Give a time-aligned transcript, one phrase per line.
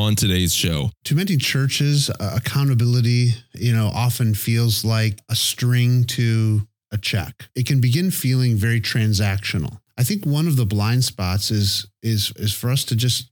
[0.00, 0.90] on today's show.
[1.04, 7.48] Too many churches, uh, accountability, you know, often feels like a string to a check.
[7.54, 9.80] It can begin feeling very transactional.
[9.98, 13.30] I think one of the blind spots is is is for us to just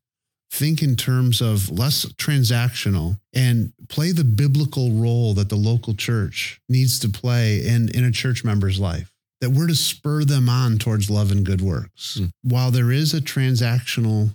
[0.50, 6.60] think in terms of less transactional and play the biblical role that the local church
[6.68, 10.78] needs to play in in a church member's life that we're to spur them on
[10.78, 12.30] towards love and good works Mm.
[12.42, 14.34] while there is a transactional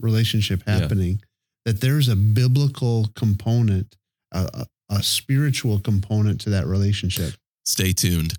[0.00, 0.80] relationship Yeah.
[1.64, 3.96] Happening that there's a biblical component
[4.32, 4.66] a, a,
[4.96, 8.34] a spiritual component to that relationship Stay tuned.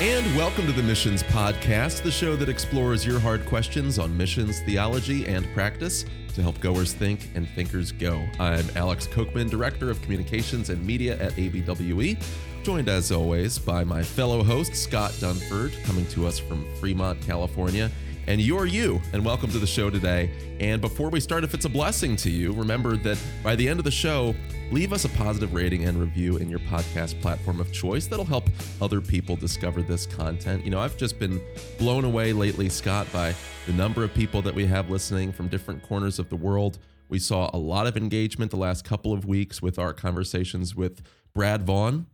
[0.00, 4.60] And welcome to the Missions Podcast, the show that explores your hard questions on missions,
[4.60, 8.26] theology, and practice to help goers think and thinkers go.
[8.38, 12.22] I'm Alex Kochman, Director of Communications and Media at ABWE,
[12.64, 17.90] joined as always by my fellow host, Scott Dunford, coming to us from Fremont, California.
[18.26, 20.30] And you're you, and welcome to the show today.
[20.60, 23.80] And before we start, if it's a blessing to you, remember that by the end
[23.80, 24.34] of the show,
[24.72, 28.06] leave us a positive rating and review in your podcast platform of choice.
[28.06, 28.48] That'll help
[28.80, 30.64] other people discover this content.
[30.64, 31.42] You know, I've just been
[31.78, 33.34] blown away lately, Scott, by
[33.66, 36.78] the number of people that we have listening from different corners of the world.
[37.10, 41.02] We saw a lot of engagement the last couple of weeks with our conversations with
[41.34, 42.06] Brad Vaughn,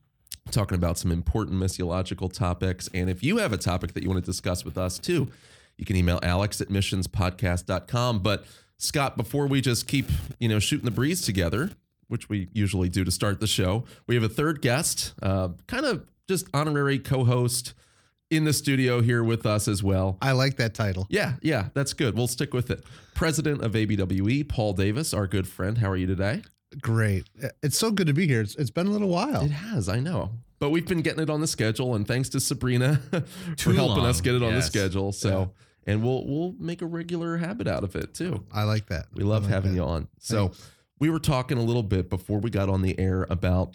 [0.51, 2.89] talking about some important missiological topics.
[2.95, 5.29] And if you have a topic that you want to discuss with us too,
[5.77, 8.21] you can email alex at missionspodcast.com.
[8.21, 8.45] But
[8.79, 10.07] Scott, before we just keep,
[10.39, 11.71] you know, shooting the breeze together,
[12.09, 15.87] which we usually do to start the show, we have a third guest, uh, kind
[15.87, 17.75] of just honorary co-host
[18.31, 20.17] in the studio here with us as well.
[20.23, 22.17] i like that title Yeah, yeah, that's good.
[22.17, 22.85] We'll stick with it.
[23.15, 25.79] President of ABWE, Paul Davis, our good friend.
[25.79, 26.43] How are you today?
[26.81, 27.29] Great
[27.63, 30.01] it's so good to be here it's, it's been a little while It has, I
[30.01, 30.31] know.
[30.61, 33.23] But we've been getting it on the schedule, and thanks to Sabrina for
[33.57, 35.11] Too helping us get it on the schedule.
[35.11, 35.53] So,
[35.87, 38.45] and we'll we'll make a regular habit out of it too.
[38.53, 40.09] i like that We love having you on.
[40.19, 40.53] So,
[40.99, 43.75] we were talking a little bit before we got on the air about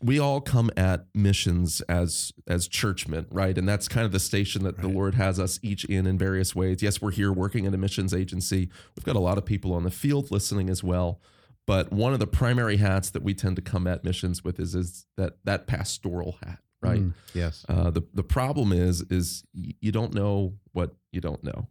[0.00, 3.56] we all come at missions as as churchmen, right?
[3.56, 6.54] And that's kind of the station that the Lord has us each in in various
[6.54, 6.82] ways.
[6.82, 8.68] Yes, we're here working in a missions agency.
[8.96, 11.20] We've got a lot of people on the field listening as well.
[11.68, 14.74] But one of the primary hats that we tend to come at missions with is
[14.74, 17.02] is that that pastoral hat, right?
[17.02, 21.68] Mm, yes Uh, the the problem is is you don't know what you don't know.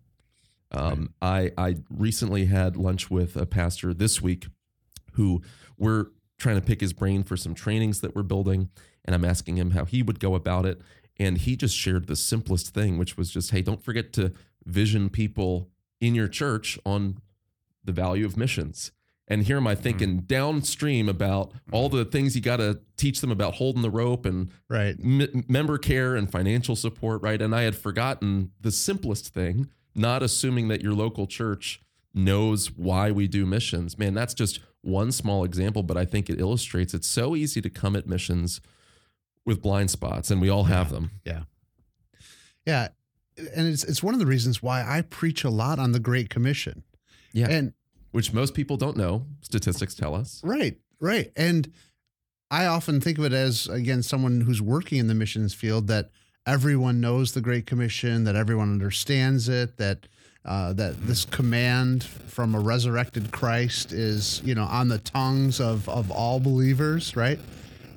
[0.72, 4.46] Um, I I recently had lunch with a pastor this week,
[5.14, 5.42] who
[5.80, 6.06] we're
[6.38, 8.70] trying to pick his brain for some trainings that we're building,
[9.04, 10.80] and I'm asking him how he would go about it,
[11.18, 15.10] and he just shared the simplest thing, which was just, hey, don't forget to vision
[15.10, 17.18] people in your church on
[17.84, 18.92] the value of missions.
[19.28, 23.32] And here am I thinking downstream about all the things you got to teach them
[23.32, 27.42] about holding the rope and right m- member care and financial support, right?
[27.42, 31.82] And I had forgotten the simplest thing, not assuming that your local church
[32.14, 33.98] knows why we do missions.
[33.98, 37.70] Man, that's just one small example, but I think it illustrates it's so easy to
[37.70, 38.62] come at missions
[39.46, 41.12] with blind spots, and we all have them.
[41.26, 41.44] Yeah.
[42.66, 42.90] Yeah.
[43.56, 46.30] And it's it's one of the reasons why I preach a lot on the Great
[46.30, 46.84] Commission.
[47.34, 47.48] Yeah.
[47.50, 47.74] And
[48.12, 49.26] Which most people don't know.
[49.42, 50.42] Statistics tell us.
[50.44, 51.32] right, right.
[51.36, 51.72] And
[52.50, 56.10] I often think of it as again someone who's working in the missions field that
[56.46, 60.08] everyone knows the Great Commission, that everyone understands it, that
[60.46, 65.88] uh, that this command from a resurrected Christ is you know on the tongues of
[65.90, 67.40] of all believers, right?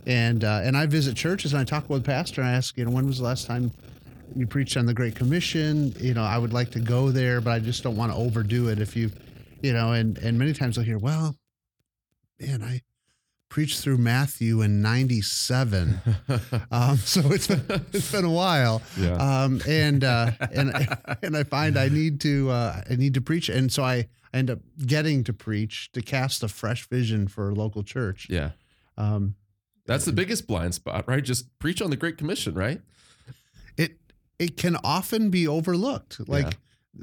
[0.06, 2.77] And uh, and I visit churches and I talk with the pastor and I ask
[2.77, 3.71] you know when was the last time
[4.34, 5.94] you preached on the Great Commission.
[5.98, 8.69] You know, I would like to go there, but I just don't want to overdo
[8.69, 8.81] it.
[8.81, 9.10] If you,
[9.62, 11.37] you know, and and many times I'll hear, well,
[12.41, 12.82] man, I
[13.48, 16.00] preached through Matthew in '97,
[16.71, 18.82] um, so it's been it's been a while.
[18.98, 19.15] yeah.
[19.44, 20.72] Um, and uh, and
[21.22, 24.48] and I find I need to uh, I need to preach, and so I end
[24.50, 28.28] up getting to preach to cast a fresh vision for a local church.
[28.31, 28.50] yeah.
[28.97, 29.34] Um,
[29.87, 31.25] That's the biggest blind spot, right?
[31.25, 32.81] Just preach on the Great Commission, right?
[33.77, 33.98] it
[34.38, 36.50] it can often be overlooked like Yeah.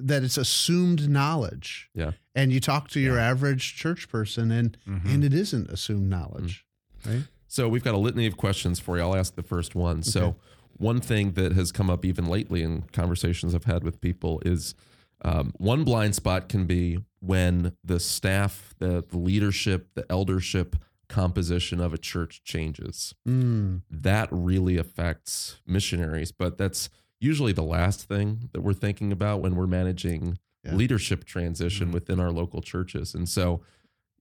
[0.06, 2.12] that it's assumed knowledge Yeah.
[2.38, 5.06] And you talk to your average church person and Mhm.
[5.14, 6.66] and it isn't assumed knowledge
[7.06, 9.04] right So we've got a litany of questions for you.
[9.04, 10.04] I'll ask the first one.
[10.04, 10.36] So
[10.78, 14.76] one thing that has come up even lately in conversations I've had with people is
[15.24, 20.76] um, one blind spot can be when the staff, the, the leadership, the eldership
[21.08, 23.16] composition of a church changes.
[23.28, 26.90] Mm, That really affects missionaries, but that's
[27.20, 30.38] usually the last thing that we're thinking about when we're managing
[30.68, 30.76] Yeah.
[30.76, 31.94] leadership transition Mhm.
[31.94, 33.16] within our local churches.
[33.16, 33.62] And so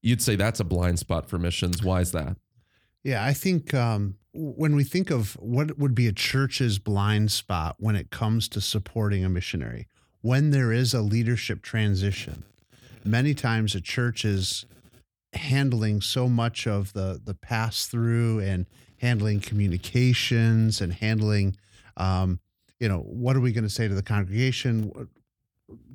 [0.01, 1.83] you'd say that's a blind spot for missions.
[1.83, 2.37] Why is that?
[3.03, 7.75] yeah i think um, when we think of what would be a church's blind spot
[7.79, 9.87] when it comes to supporting a missionary
[10.21, 12.43] when there is a leadership transition,
[13.05, 14.65] many times a church is
[15.33, 18.65] handling so much of the the pass through and
[18.97, 21.55] handling communications and handling
[21.97, 22.39] um,
[22.79, 24.91] you know what are we going to say to the congregation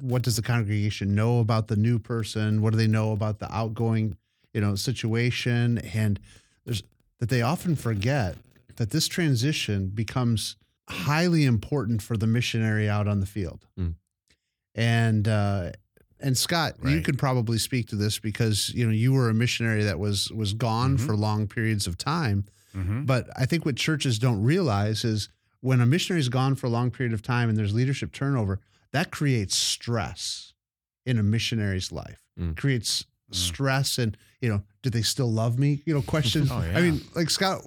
[0.01, 3.53] what, does the congregation know about the new person what do they know about the
[3.55, 4.17] outgoing
[4.53, 6.21] you know situation and
[6.65, 6.83] there's
[7.21, 8.37] that they often forget
[8.77, 10.57] that this transition becomes
[10.89, 13.95] highly important for the missionary out on the field Mm.
[14.75, 15.71] and uh
[16.25, 19.83] and Scott, you could probably speak to this because you know you were a missionary
[19.83, 21.01] that was was gone Mhm.
[21.07, 22.45] for long periods of time.
[22.77, 23.07] Mm-hmm.
[23.07, 25.29] But I think what churches don't realize is
[25.63, 28.61] when a missionary is gone for a long period of time and there's leadership turnover,
[28.93, 30.53] that creates stress
[31.07, 32.21] in a missionary's life.
[32.39, 32.57] Mm.
[32.57, 33.35] Creates Mm.
[33.35, 35.81] stress and you know, do they still love me?
[35.87, 36.51] You know, questions.
[36.53, 37.63] Oh, I mean, like Scott,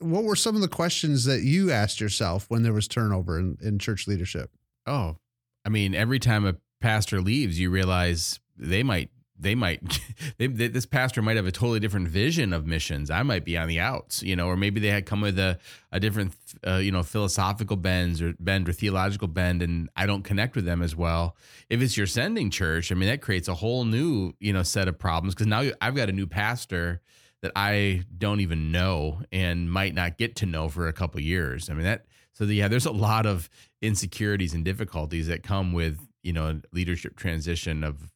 [0.00, 3.56] what were some of the questions that you asked yourself when there was turnover in,
[3.62, 4.50] in church leadership?
[4.84, 5.16] Oh,
[5.64, 10.00] I mean, every time a pastor leaves, you realize they might, they might,
[10.38, 13.10] they, this pastor might have a totally different vision of missions.
[13.10, 15.58] I might be on the outs, you know, or maybe they had come with a,
[15.92, 16.34] a different,
[16.66, 20.64] uh, you know, philosophical bends or bend or theological bend, and I don't connect with
[20.64, 21.36] them as well.
[21.70, 24.88] If it's your sending church, I mean, that creates a whole new, you know, set
[24.88, 27.00] of problems because now I've got a new pastor
[27.42, 31.70] that I don't even know and might not get to know for a couple years.
[31.70, 32.04] I mean that
[32.38, 33.50] so yeah, there's a lot of
[33.82, 38.12] insecurities and difficulties that come with you know leadership transition of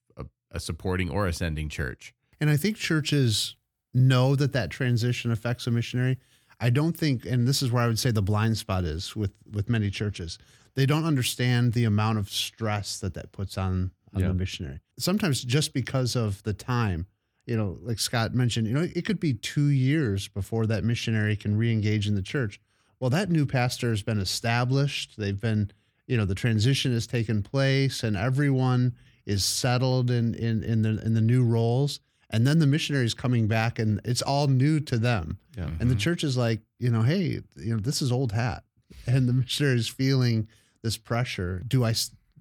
[0.52, 2.14] a, a supporting or a sending church.
[2.40, 3.56] And I think churches
[3.94, 6.19] know that that transition affects a missionary.
[6.60, 9.32] I don't think, and this is where I would say the blind spot is with
[9.50, 10.38] with many churches.
[10.75, 14.28] They don't understand the amount of stress that that puts on on Yeah.
[14.28, 14.81] the missionary.
[14.99, 17.06] Sometimes just because of the time,
[17.46, 21.34] you know, like Scott mentioned, you know, it could be two years before that missionary
[21.37, 22.60] can re-engage in the church.
[23.00, 25.16] Well, that new pastor has been established.
[25.19, 25.70] They've been,
[26.06, 28.94] you know, the transition has taken place, and everyone
[29.26, 32.00] is settled in in in the in the new roles.
[32.30, 35.38] And then the missionaries coming back and it's all new to them.
[35.56, 35.69] Yeah.
[35.80, 35.98] and the Mhm.
[36.00, 38.64] church is like you know hey you know this is old hat.
[39.06, 40.48] And the missionary is feeling
[40.82, 41.62] this pressure.
[41.69, 41.94] Do i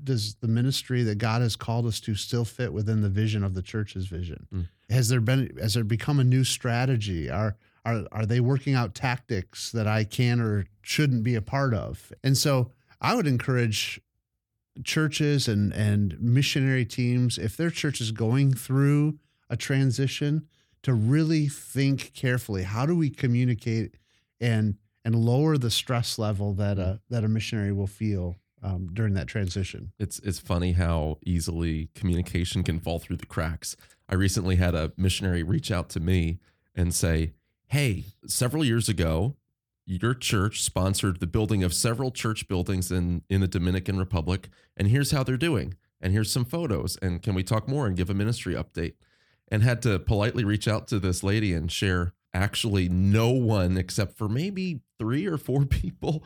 [0.04, 3.54] does the ministry that god has called us to still fit within the vision of
[3.54, 4.48] the church's vision?
[4.54, 4.68] Mm.
[4.90, 7.30] has there been has there become a new strategy?
[7.30, 7.56] Are
[7.86, 12.12] are are they working out tactics that i can or shouldn't be a part of?
[12.24, 14.00] And so i would encourage
[14.84, 19.18] churches and and missionary teams if their church is going through
[19.50, 20.48] a transition
[20.82, 23.98] to really think carefully how do we communicate
[24.40, 29.14] and and lower the stress level that a that a missionary will feel um, during
[29.16, 33.76] that transition It's it's funny how easily communication can fall through the cracks.
[34.08, 36.40] I recently had a missionary reach out to me
[36.76, 37.34] and say,
[37.68, 39.36] "Hey, several years ago,
[39.92, 44.88] your church sponsored the building of several church buildings in in the Dominican Republic, and
[44.88, 48.10] here's how they're doing, and here's some photos, and can we talk more and give
[48.10, 48.94] a ministry update?"
[49.50, 54.18] And had to politely reach out to this lady and share actually no one except
[54.18, 56.24] for maybe three or four people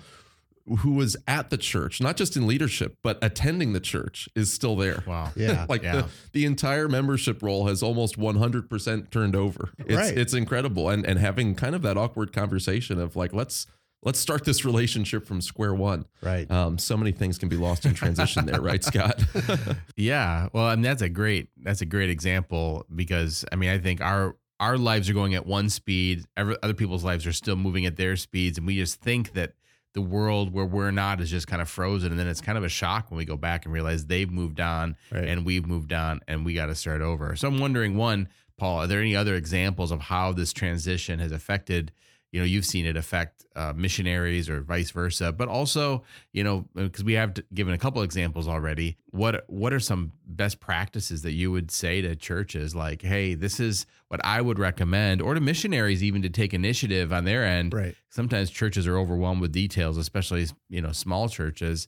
[0.79, 4.75] who was at the church, not just in leadership, but attending the church is still
[4.75, 5.03] there.
[5.05, 5.31] Wow.
[5.35, 5.95] yeah like Yeah.
[6.01, 9.69] the, the entire membership role has almost 100% turned over.
[9.77, 10.17] It's Right.
[10.17, 13.67] it's incredible and and having kind of that awkward conversation of like let's
[14.03, 16.05] let's start this relationship from square one.
[16.21, 19.23] right Um, so many things can be lost in transition there, right, Scott?
[19.95, 23.77] Yeah, well, I mean that's a great that's a great example because I mean I
[23.77, 27.55] think our our lives are going at one speed, every, other people's lives are still
[27.57, 29.53] moving at their speeds, and we just think that
[29.95, 32.63] the world where we're not is just kind of frozen, and then it's kind of
[32.63, 35.23] a shock when we go back and realize they've moved on Right.
[35.25, 37.35] and we've moved on and we got to start over.
[37.35, 41.31] So I'm wondering, one, Paul, are there any other examples of how this transition has
[41.31, 41.91] affected?
[42.35, 46.65] You know, you've seen it affect uh, missionaries or vice versa, but also, you know,
[46.75, 48.97] because we have given a couple examples already.
[49.11, 53.61] What what are some best practices that you would say to churches, like, hey, this
[53.61, 57.73] is what I would recommend, or to missionaries even to take initiative on their end?
[57.73, 61.87] right Sometimes churches are overwhelmed with details, especially you know small churches.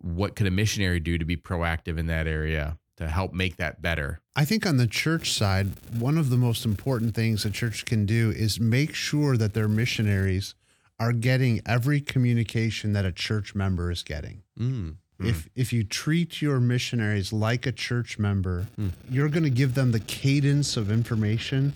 [0.00, 3.82] What could a missionary do to be proactive in that area to help make that
[3.82, 4.20] better?
[4.36, 8.06] I think on the church side, one of the most important things a church can
[8.06, 10.54] do is make sure that their missionaries
[11.00, 14.42] are getting every communication that a church member is getting.
[14.58, 14.96] Mm.
[15.20, 18.90] If if you treat your missionaries like a church member, Mm.
[19.08, 21.74] you're going to give them the cadence of information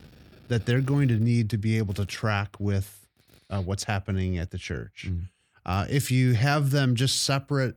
[0.49, 3.07] that they're going to need to be able to track with
[3.51, 5.07] uh, what's happening at the church.
[5.09, 5.23] Mm.
[5.65, 7.77] Uh, if you have them just separate,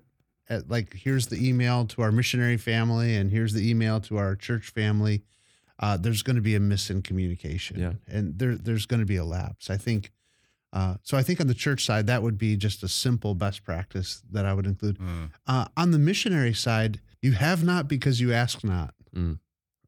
[0.52, 4.36] at, like here's the email to our missionary family and here's the email to our
[4.36, 5.24] church family,
[5.80, 7.94] uh, there's going to be a miss in communication, Yeah.
[8.08, 9.70] and there there's going to be a lapse.
[9.70, 10.12] I think.
[10.74, 13.64] Uh, so I think on the church side, that would be just a simple best
[13.66, 14.98] practice that I would include.
[15.46, 18.94] Uh, on the missionary side, You have not because you ask not.
[19.16, 19.40] Mm.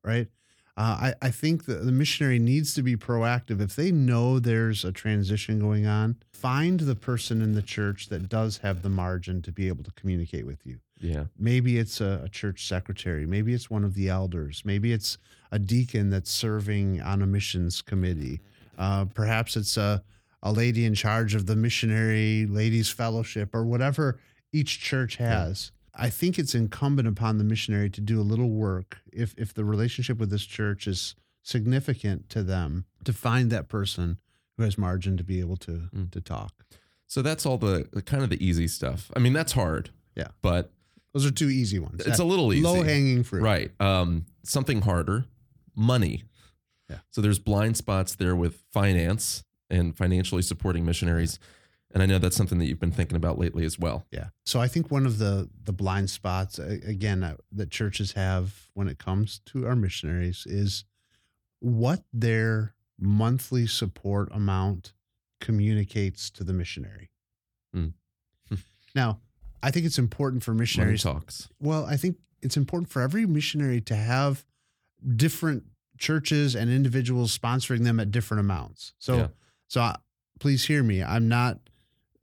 [0.04, 0.28] Right.
[0.76, 3.62] Uh, I, I think that the missionary needs to be proactive.
[3.62, 8.28] If they know there's a transition going on, find the person in the church that
[8.28, 10.80] does have the margin to be able to communicate with you.
[11.00, 11.26] Yeah.
[11.38, 13.28] Maybe it's a, a church secretary.
[13.28, 14.64] Maybe it's one of the elders.
[14.66, 15.18] Maybe it's
[15.52, 18.42] a deacon that's serving on a missions committee.
[18.78, 20.02] Uh, perhaps it's a,
[20.42, 24.18] a lady in charge of the missionary ladies fellowship or whatever
[24.52, 25.72] each church has.
[25.96, 29.64] I think it's incumbent upon the missionary to do a little work if if the
[29.66, 34.18] relationship with this church is significant to them to find that person
[34.58, 36.12] who has margin to be able to Mm.
[36.12, 36.66] to talk.
[37.08, 39.12] So that's all the, the kind of the easy stuff.
[39.16, 39.92] I mean, that's hard.
[40.16, 40.30] Yeah.
[40.42, 40.72] But
[41.14, 42.02] Those are two easy ones.
[42.06, 42.64] it's a little easy.
[42.64, 43.44] low hanging fruit.
[43.44, 43.72] Right.
[43.80, 45.26] Um, something harder,
[45.76, 46.24] money.
[46.90, 47.00] Yeah.
[47.12, 51.38] So there's blind spots there with finance and financially supporting missionaries.
[51.94, 54.06] And I know that's something that you've been thinking about lately as well.
[54.12, 54.30] Yeah.
[54.46, 58.88] So I think one of the the blind spots again uh, that churches have when
[58.88, 60.86] it comes to our missionaries is
[61.60, 64.94] what their monthly support amount
[65.40, 67.12] communicates to the missionary.
[67.74, 67.88] Hmm.
[68.96, 69.20] now,
[69.62, 71.04] I think it's important for Money missionaries.
[71.04, 71.50] talks.
[71.60, 74.46] Well, I think it's important for every missionary to have
[75.16, 75.64] different
[75.98, 78.94] churches and individuals sponsoring them at different amounts.
[79.00, 79.28] So, Yeah.
[79.68, 79.96] so I,
[80.40, 81.04] please hear me.
[81.04, 81.60] I'm not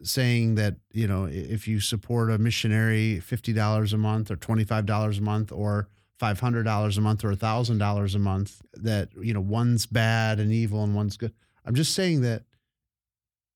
[0.03, 4.65] saying that you know if you support a missionary fifty dollars a month or twenty
[4.65, 5.89] five dollars a month or
[6.19, 10.39] five hundred dollars a month or thousand dollars a month that you know one's bad
[10.39, 11.33] and evil and one's good.
[11.65, 12.45] I'm just saying that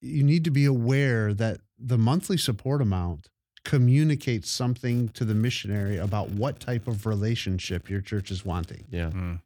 [0.01, 3.29] you need to be aware that the monthly support amount
[3.65, 8.85] communicates something to the missionary about what type of relationship your church is wanting.
[8.91, 9.11] Yeah.
[9.11, 9.41] Mm.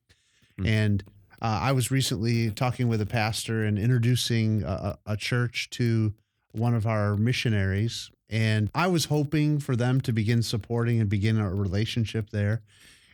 [0.61, 0.67] Mm.
[0.67, 1.05] And
[1.41, 6.13] uh, I was recently talking with a pastor and introducing a, a a church to
[6.59, 8.11] one of our missionaries.
[8.29, 12.63] And I was hoping for them to begin supporting and begin a relationship there.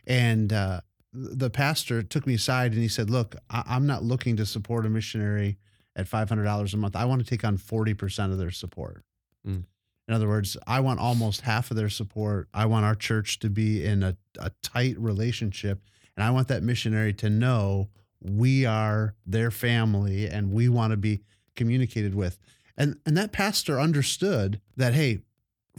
[0.05, 0.81] And uh,
[1.13, 4.85] the pastor took me aside and he said, Look, I- I'm not looking to support
[4.85, 5.57] a missionary
[5.95, 6.95] at $500 a month.
[6.95, 9.03] I want to take on 40% of their support.
[9.47, 9.63] Mm.
[10.07, 12.47] In other words, I want almost half of their support.
[12.53, 15.81] I want our church to be in a, a tight relationship.
[16.15, 17.89] And I want that missionary to know
[18.21, 21.21] we are their family and we want to be
[21.55, 22.37] communicated with.
[22.77, 25.19] And and that pastor understood that hey,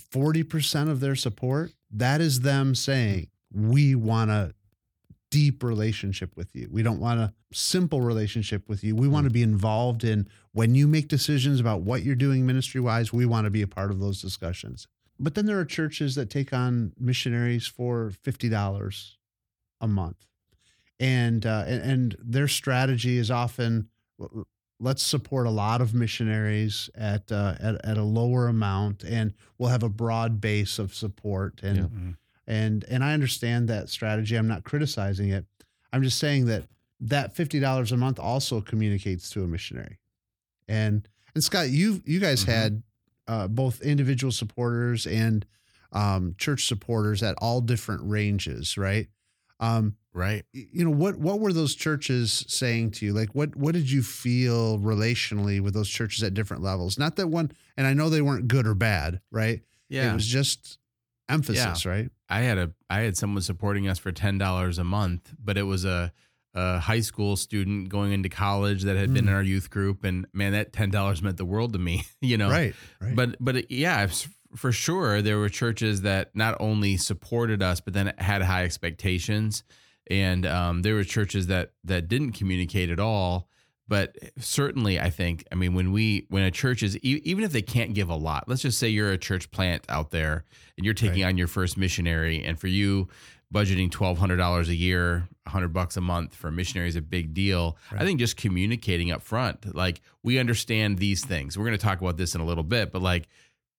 [0.00, 4.54] 40% of their support, that is them saying, we want a
[5.30, 6.68] deep relationship with you.
[6.70, 8.94] We don't want a simple relationship with you.
[8.94, 12.80] We want to be involved in when you make decisions about what you're doing ministry
[12.80, 14.86] wise, we want to be a part of those discussions.
[15.18, 19.12] But then there are churches that take on missionaries for $50
[19.80, 20.26] a month.
[20.98, 23.88] And, uh, and and their strategy is often
[24.78, 29.70] let's support a lot of missionaries at, uh, at at a lower amount, and we'll
[29.70, 31.60] have a broad base of support.
[31.62, 31.82] And Yeah.
[31.84, 32.16] Mm.
[32.46, 34.36] and and I understand that strategy.
[34.36, 35.46] I'm not criticizing it.
[35.92, 36.68] I'm just saying that
[37.00, 39.98] that fifty dollars a month also communicates to a missionary.
[40.68, 42.46] And and Scott, you you guys Mhm.
[42.46, 42.82] had
[43.28, 45.44] uh, both individual supporters and
[45.92, 49.08] um, church supporters at all different ranges, right?
[49.58, 50.44] Um, Right.
[50.52, 54.02] you know what what were those churches saying to you like what what did you
[54.02, 58.22] feel relationally with those churches at different levels not that one and i know they
[58.22, 60.10] weren't good or bad right Yeah.
[60.10, 60.78] it was just
[61.28, 65.32] emphasis right I had a I had someone supporting us for ten dollars a month,
[65.38, 66.12] but it was a,
[66.54, 69.28] a high school student going into college that had been Mm.
[69.28, 72.04] in our youth group, and man, that ten dollars meant the world to me.
[72.20, 74.08] You know, right right But but it- yeah,
[74.56, 79.62] for sure, there were churches that not only supported us, but then had high expectations,
[80.10, 83.48] and um, there were churches that that didn't communicate at all.
[83.88, 87.62] But certainly, I think, I mean, when we when a church is even if they
[87.62, 90.44] can't give a lot, let's just say you're a church plant out there
[90.76, 91.28] and you're taking Right.
[91.28, 93.06] on your first missionary, and for you,
[93.54, 97.00] budgeting twelve hundred dollars a year, hundred bucks a month for a missionary is a
[97.00, 97.76] big deal.
[97.92, 101.56] I think just communicating up front, like we understand these things.
[101.56, 103.28] We're going to talk about this in a little bit, but like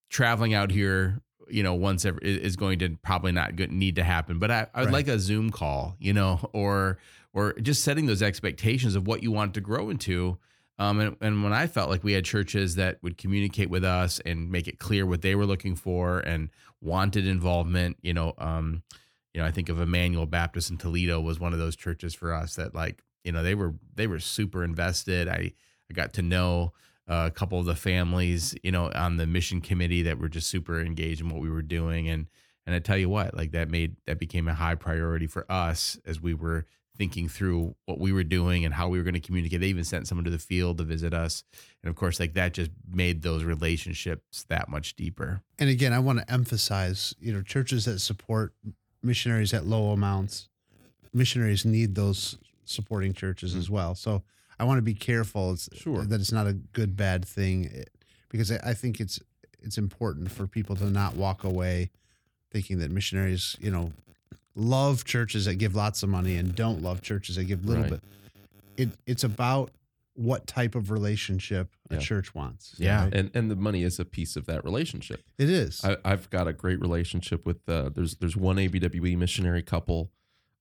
[0.10, 1.20] traveling out here,
[1.50, 4.40] you know, once ever is is going to probably not good, need to happen.
[4.40, 4.94] But I, I would Right.
[4.94, 6.98] like a Zoom call, you know, or
[7.34, 10.38] or just setting those expectations of what you want to grow into.
[10.80, 14.20] Um, and, and when I felt like we had churches that would communicate with us
[14.26, 16.50] and make it clear what they were looking for and
[16.82, 18.84] wanted involvement, you know, um,
[19.34, 22.32] you know, I think of Emmanuel Baptist in Toledo was one of those churches for
[22.34, 25.28] us that like, you know, they were they were super invested.
[25.28, 25.54] I
[25.90, 26.74] I got to know
[27.08, 30.48] uh, a couple of the families, you know, on the mission committee that were just
[30.48, 32.28] super engaged in what we were doing, and
[32.66, 35.98] and I tell you what, like that made that became a high priority for us
[36.06, 36.66] as we were
[36.98, 39.62] thinking through what we were doing and how we were going to communicate.
[39.62, 41.44] They even sent someone to the field to visit us,
[41.84, 45.42] and of course, like that just made those relationships that much deeper.
[45.60, 48.54] and again i want to emphasize you know churches that support
[49.04, 50.50] missionaries at low amounts.
[51.14, 53.96] Missionaries need those supporting churches as well.
[53.96, 54.24] So
[54.60, 56.04] I want to be careful it's, Sure.
[56.06, 57.84] that it's not a good bad thing eh,
[58.30, 59.20] because I think it's
[59.60, 61.90] it's important for people to not walk away
[62.52, 63.92] thinking that missionaries, you know,
[64.56, 67.92] love churches that give lots of money and don't love churches that give little Right.
[67.92, 68.04] bit.
[68.78, 69.72] It it's about
[70.14, 71.98] what type of relationship Yeah.
[71.98, 72.74] a church wants.
[72.78, 73.04] Yeah.
[73.04, 73.14] right?
[73.14, 75.24] And and the money is a piece of that relationship.
[75.38, 75.84] it is.
[75.84, 80.12] I, I've got a great relationship with uh, there's there's one ABWE missionary couple.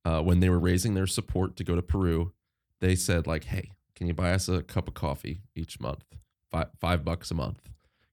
[0.04, 2.32] Uh, when they were raising their support to go to Peru,
[2.80, 6.04] they said like, "Hey, can you buy us a cup of coffee each month?
[6.52, 7.68] Five five bucks a month."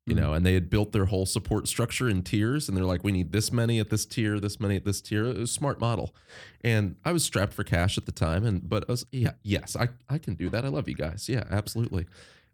[0.05, 0.19] You Mhm.
[0.19, 3.13] know, and they had built their whole support structure in tiers, and they're like, "We
[3.13, 5.79] need this many at this tier, this many at this tier." It was a smart
[5.79, 6.13] model,
[6.61, 9.75] and I was strapped for cash at the time, and but I was yeah, yes,
[9.77, 10.65] I I can do that.
[10.65, 12.05] I love you guys, yeah, absolutely,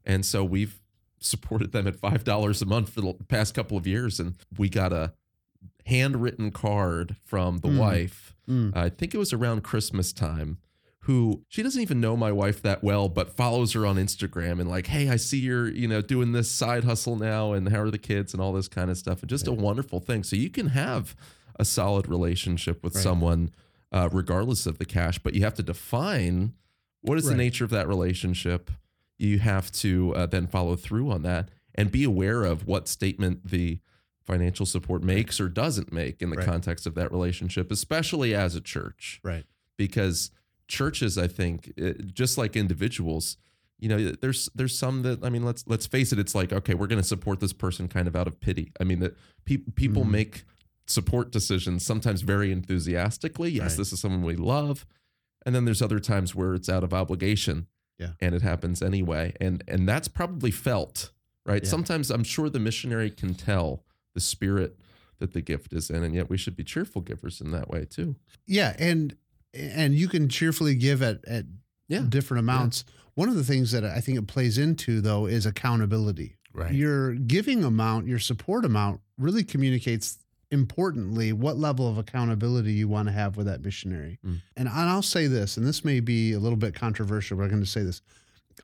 [0.06, 0.80] and so we've
[1.22, 4.70] supported them at five dollars a month for the past couple of years, and we
[4.70, 5.14] got a
[5.86, 7.78] handwritten card from the Mm.
[7.80, 8.36] wife.
[8.48, 8.76] Mm.
[8.76, 10.60] I think it was around Christmas time.
[11.10, 14.70] Who she doesn't even know my wife that well, but follows her on Instagram and
[14.70, 17.90] like, hey, I see you're you know doing this side hustle now, and how are
[17.90, 20.24] the kids and all this kind of stuff, and just a wonderful thing.
[20.24, 21.16] So you can have
[21.58, 23.02] a solid relationship with Right.
[23.04, 23.50] someone
[23.92, 26.54] uh, regardless of the cash, but you have to define
[27.02, 28.70] what is the nature of that relationship.
[29.18, 33.48] You have to uh, then follow through on that and be aware of what statement
[33.50, 33.80] the
[34.28, 36.46] financial support makes or doesn't make in the Right.
[36.46, 39.20] context of that relationship, especially as a church.
[39.24, 39.46] right.
[39.76, 40.30] Because
[40.70, 43.36] churches, I think, uh, just like individuals,
[43.80, 46.74] you know, there's there's some that I mean, let's let's face it, it's like okay,
[46.76, 48.72] we're going to support this person kind of out of pity.
[48.80, 50.12] I mean, that pe- people Mhm.
[50.12, 50.44] make
[50.88, 53.52] support decisions sometimes very enthusiastically.
[53.52, 53.78] Yes, Right.
[53.80, 54.86] this is someone we love,
[55.46, 57.68] and then there's other times where it's out of obligation.
[58.02, 58.14] Yeah.
[58.22, 61.12] and it happens anyway, and and that's probably felt
[61.46, 61.64] right.
[61.66, 61.70] Yeah.
[61.70, 63.84] Sometimes I'm sure the missionary can tell
[64.14, 64.80] the spirit
[65.18, 67.84] that the gift is in, and yet we should be cheerful givers in that way
[67.84, 68.16] too.
[68.48, 69.18] Yeah, and
[69.54, 71.46] and you can cheerfully give at at
[71.88, 72.06] Yeah.
[72.08, 72.84] different amounts.
[73.16, 76.36] One of the things that I think it plays into though is accountability.
[76.54, 76.74] Right.
[76.74, 80.18] Your giving amount, your support amount really communicates
[80.52, 84.18] importantly what level of accountability you want to have with that missionary.
[84.26, 84.42] Mm.
[84.58, 87.62] And I'll say this, and this may be a little bit controversial, but I'm going
[87.64, 88.02] to say this.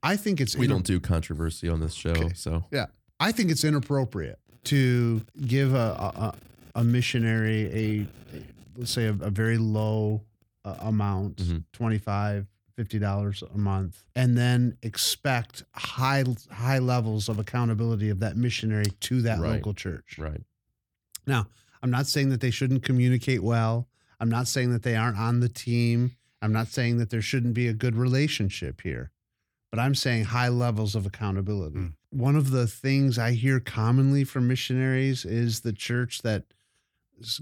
[0.01, 2.33] I think it's We inter- don't do controversy on this show, Okay.
[2.35, 2.87] so yeah,
[3.19, 6.35] I think it's inappropriate to give a a,
[6.79, 8.07] a missionary a,
[8.37, 8.43] a
[8.77, 10.21] let's say a, a very low
[10.65, 11.63] uh, amount, Mhm.
[11.71, 18.35] 25 50 dollars a month and then expect high high levels of accountability of that
[18.35, 19.53] missionary to that Right.
[19.53, 20.17] local church.
[20.19, 20.43] right.
[21.25, 21.47] Now,
[21.81, 23.87] I'm not saying that they shouldn't communicate well.
[24.19, 26.17] I'm not saying that they aren't on the team.
[26.41, 29.11] I'm not saying that there shouldn't be a good relationship here.
[29.71, 31.77] But I'm saying high levels of accountability.
[31.77, 31.93] Mm.
[32.11, 36.43] One of the things I hear commonly from missionaries is the church that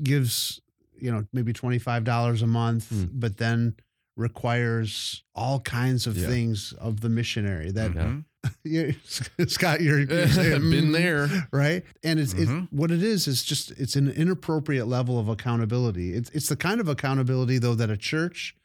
[0.01, 0.61] gives,
[0.99, 3.09] you know, maybe $25 a month, Mm.
[3.13, 3.75] but then
[4.15, 6.27] requires all kinds of Yeah.
[6.27, 8.25] things of the missionary that Mhm.
[8.63, 8.93] you
[9.47, 11.47] Scott, you're, you're saying, Been "Mm," there.
[11.51, 11.83] right?
[12.03, 12.63] And it's, Mhm.
[12.63, 16.13] it's what it is is just it's an inappropriate level of accountability.
[16.13, 18.55] It's it's the kind of accountability though that a church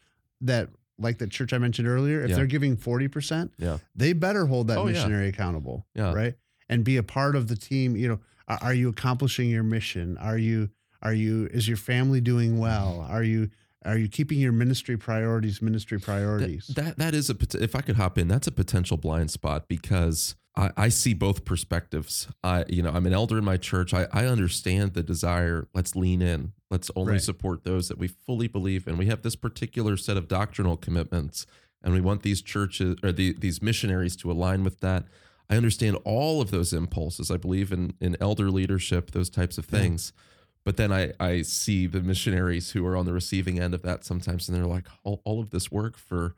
[0.41, 2.37] that like the church I mentioned earlier, if Yeah.
[2.37, 3.79] they're giving forty percent, Yeah.
[3.95, 4.93] they better hold that Oh, yeah.
[4.93, 6.12] missionary accountable, Yeah.
[6.12, 6.35] right?
[6.69, 7.97] And be a part of the team.
[7.97, 10.17] You know, are, are you accomplishing your mission?
[10.19, 10.71] Are you
[11.02, 13.06] are you is your family doing well?
[13.08, 13.50] Are you
[13.84, 16.66] are you keeping your ministry priorities ministry priorities?
[16.68, 19.68] That, that that is a if I could hop in, that's a potential blind spot
[19.68, 22.28] because I, I see both perspectives.
[22.42, 23.94] I you know I'm an elder in my church.
[23.94, 25.68] I, I understand the desire.
[25.74, 26.52] Let's lean in.
[26.70, 27.22] Let's only Right.
[27.22, 28.98] support those that we fully believe in.
[28.98, 31.46] We have this particular set of doctrinal commitments,
[31.82, 35.04] and we want these churches or the, these missionaries to align with that.
[35.48, 37.30] I understand all of those impulses.
[37.30, 39.78] I believe in in elder leadership, those types of Yeah.
[40.68, 44.04] But then I, I see the missionaries who are on the receiving end of that
[44.04, 46.35] sometimes, and they're like, all, all of this work for,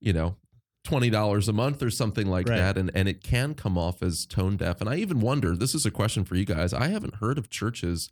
[0.00, 0.36] you know,
[0.82, 2.56] twenty dollars a month or something like Right.
[2.56, 4.80] that, and and it can come off as tone deaf.
[4.80, 5.54] And I even wonder.
[5.54, 6.72] This is a question for you guys.
[6.72, 8.08] I haven't heard of churches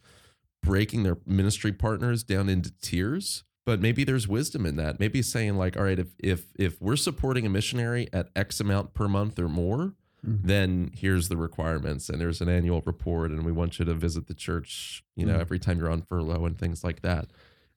[0.63, 5.01] breaking their ministry partners down into tiers, but maybe there's wisdom in that.
[5.01, 8.93] Maybe saying like, all right, if if if we're supporting a missionary at X amount
[8.93, 9.95] per month or more,
[10.25, 10.41] Mhm.
[10.43, 14.27] then here's the requirements and there's an annual report and we want you to visit
[14.27, 15.41] the church you know Mhm.
[15.41, 17.31] every time you're on furlough and things like that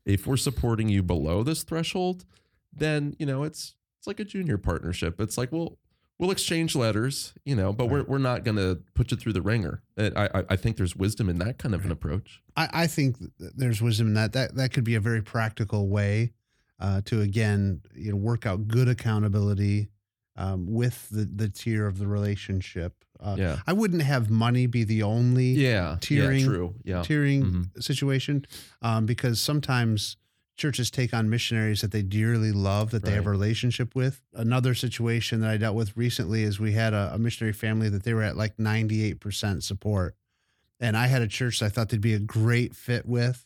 [0.06, 2.26] if we're supporting you below this threshold
[2.74, 5.78] then you know it's it's like a junior partnership it's like well
[6.20, 9.42] we'll exchange letters you know but we're, we're not going to put you through the
[9.42, 12.88] ringer I, I i think there's wisdom in that kind of an approach I, I
[12.88, 14.34] think there's wisdom in that.
[14.34, 16.32] That that could be a very practical way
[16.80, 19.90] uh, to again, you know, work out good accountability
[20.38, 22.94] um, with the the tier of the relationship.
[23.20, 23.60] Uh, Yeah.
[23.66, 25.98] I wouldn't have money be the only Yeah.
[26.00, 26.46] Tiering- Yeah.
[26.46, 26.76] True.
[26.84, 27.02] Yeah.
[27.02, 27.84] tiering Mhm.
[27.84, 28.46] situation
[28.82, 30.18] um, because sometimes
[30.56, 34.74] churches take on missionaries that they dearly love that they have a relationship with another
[34.74, 38.12] situation that i dealt with recently is we had a, a missionary family that they
[38.12, 40.16] were at like 98% support
[40.80, 43.46] and i had a church that i thought they'd be a great fit with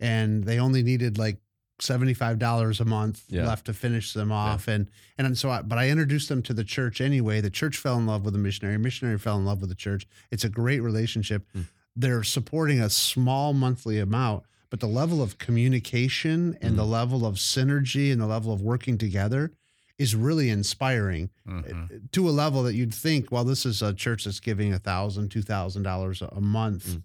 [0.00, 1.36] and they only needed like
[1.78, 3.46] $75 a month Yeah.
[3.46, 6.64] left to finish them off and and so I, but i introduced them to the
[6.64, 9.68] church anyway the church fell in love with the missionary missionary fell in love with
[9.70, 11.62] the church it's a great relationship Hmm.
[11.94, 16.90] they're supporting a small monthly amount but the level of communication and the Mm-hmm.
[16.92, 19.52] level of synergy and the level of working together
[19.98, 22.10] is really inspiring Mhm.
[22.12, 25.30] to a level that you'd think well this is a church that's giving a thousand
[25.30, 27.02] two thousand dollars a month Mm.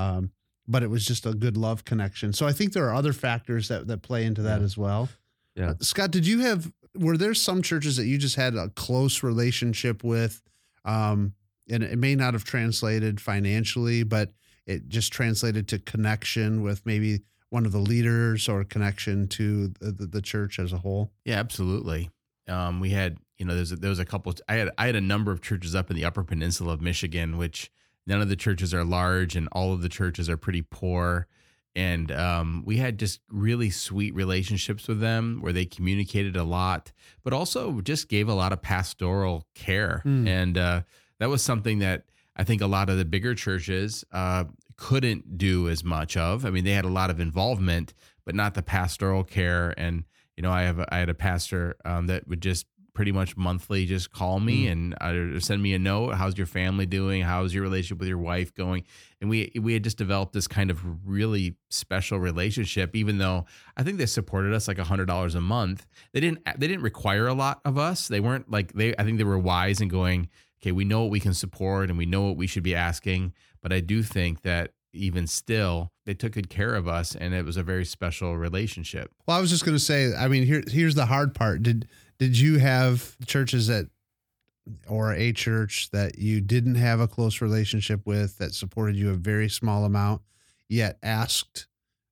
[0.00, 0.30] um,
[0.72, 3.68] but it was just a good love connection so i think there are other factors
[3.68, 4.64] that, that play into that Yeah.
[4.64, 5.08] as well
[5.54, 5.70] Yeah.
[5.70, 9.22] Uh, scott did you have were there some churches that you just had a close
[9.22, 10.42] relationship with
[10.84, 11.34] um,
[11.70, 14.32] and it may not have translated financially but
[14.66, 20.06] it just translated to connection with maybe one of the leaders or connection to the,
[20.06, 22.08] the, church as a whole Yeah, absolutely.
[22.48, 24.32] Um, we had, you know, there's a, there was a couple.
[24.48, 27.36] I had I had a number of churches up in the Upper Peninsula of Michigan,
[27.36, 27.70] which
[28.06, 31.26] none of the churches are large, and all of the churches are pretty poor.
[31.74, 36.92] And um, we had just really sweet relationships with them, where they communicated a lot,
[37.24, 40.00] but also just gave a lot of pastoral care.
[40.02, 40.28] Hmm.
[40.28, 40.82] And uh,
[41.18, 42.04] that was something that
[42.36, 44.44] I think a lot of the bigger churches uh,
[44.76, 46.44] couldn't do as much of.
[46.44, 47.94] I mean, they had a lot of involvement,
[48.26, 49.72] but not the pastoral care.
[49.78, 50.04] And
[50.36, 53.36] you know, I have a, I had a pastor um, that would just pretty much
[53.36, 56.14] monthly just call me and uh, send me a note.
[56.14, 57.22] How's your family doing?
[57.22, 58.84] How's your relationship with your wife going?
[59.20, 62.94] And we we had just developed this kind of really special relationship.
[62.94, 66.44] Even though I think they supported us like a hundred dollars a month, they didn't
[66.58, 68.08] they didn't require a lot of us.
[68.08, 68.94] They weren't like they.
[68.96, 70.28] I think they were wise in going.
[70.62, 73.32] Okay, we know what we can support and we know what we should be asking.
[73.62, 77.44] But I do think that even still, they took good care of us, and it
[77.44, 79.10] was a very special relationship.
[79.26, 81.62] Well, I was just going to say, I mean, here here's the hard part.
[81.62, 81.88] Did
[82.22, 83.88] did you have churches that
[84.86, 89.14] or a church that you didn't have a close relationship with that supported you a
[89.14, 90.22] very small amount,
[90.68, 91.66] yet asked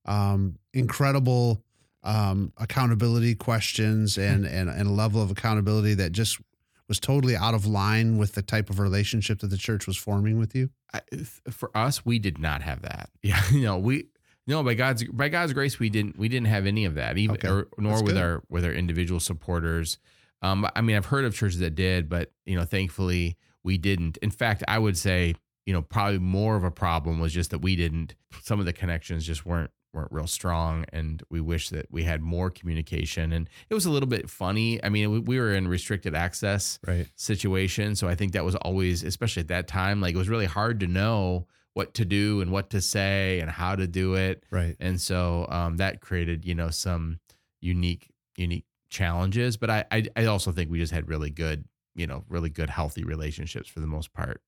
[0.06, 1.62] um, incredible
[2.02, 6.40] um, accountability questions and, and and a level of accountability that just
[6.88, 10.40] was totally out of line with the type of relationship that the church was forming
[10.40, 10.70] with you?
[10.92, 11.02] I,
[11.48, 13.10] for us, we did not have that.
[13.22, 14.08] Yeah, you know, we
[14.46, 17.36] no by God's by God's grace, we didn't we didn't have any of that, even
[17.36, 17.48] Okay.
[17.48, 18.22] or, nor That's with good.
[18.22, 19.98] our with our individual supporters.
[20.42, 24.16] Um, I mean, I've heard of churches that did, but you know, thankfully, we didn't.
[24.18, 25.34] In fact, I would say,
[25.66, 28.14] you know, probably more of a problem was just that we didn't.
[28.42, 32.22] Some of the connections just weren't weren't real strong, and we wish that we had
[32.22, 33.32] more communication.
[33.32, 34.82] And it was a little bit funny.
[34.84, 37.08] I mean, we, we were in restricted access Right.
[37.16, 37.96] situation.
[37.96, 40.78] So I think that was always, especially at that time, like it was really hard
[40.80, 44.44] to know what to do and what to say and how to do it.
[44.50, 44.76] Right.
[44.80, 47.20] And so um, that created, you know, some
[47.60, 49.56] unique, unique challenges.
[49.56, 52.70] But I, I, I also think we just had really good, you know, really good,
[52.70, 54.42] healthy relationships for the most part.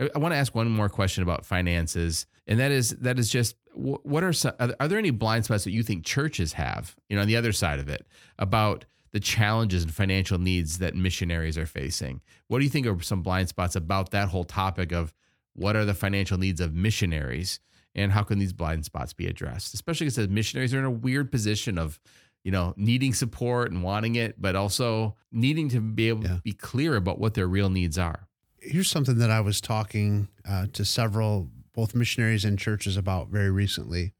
[0.00, 3.28] I, I want to ask one more question about finances, and that is that is
[3.30, 7.16] just what are some, are there any blind spots that you think churches have, you
[7.16, 8.06] know, on the other side of it
[8.38, 12.20] about the challenges and financial needs that missionaries are facing?
[12.48, 15.12] What do you think are some blind spots about that whole topic of
[15.54, 17.60] what are the financial needs of missionaries
[17.94, 19.72] and how can these blind spots be addressed?
[19.74, 21.98] Especially because missionaries are in a weird position of,
[22.42, 26.36] you know, needing support and wanting it, but also needing to be able Yeah.
[26.36, 28.28] to be clear about what their real needs are.
[28.66, 33.50] here's something that I was talking uh, to several both missionaries and churches about very
[33.50, 34.14] recently,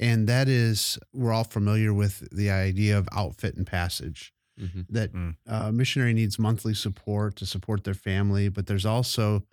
[0.00, 4.32] and that is we're all familiar with the idea of outfit and passage.
[4.60, 4.86] Mhm.
[4.90, 5.36] That Mm.
[5.46, 9.44] uh, missionary needs monthly support to support their family, but there's also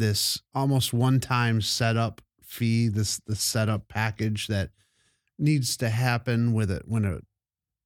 [0.00, 4.70] this almost one-time setup fee, this the setup package that
[5.38, 7.20] needs to happen with it when a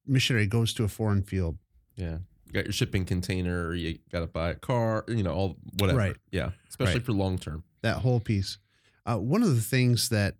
[0.07, 1.57] missionary goes to a foreign field.
[1.95, 2.17] Yeah.
[2.47, 5.97] You got your shipping container, you got to buy a car, you know, all whatever.
[5.99, 6.15] Right.
[6.31, 6.51] Yeah.
[6.69, 7.03] Especially Right.
[7.05, 7.63] for long term.
[7.81, 8.57] that whole piece.
[9.05, 10.37] Uh, one of the things that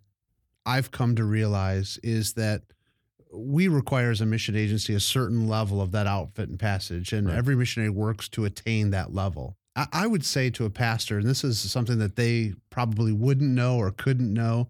[0.66, 2.64] I've come to realize is that
[3.32, 7.28] we require as a mission agency a certain level of that outfit and passage, and
[7.28, 7.36] Right.
[7.38, 9.58] every missionary works to attain that level.
[9.76, 13.50] I, I would say to a pastor, and this is something that they probably wouldn't
[13.52, 14.70] know or couldn't know,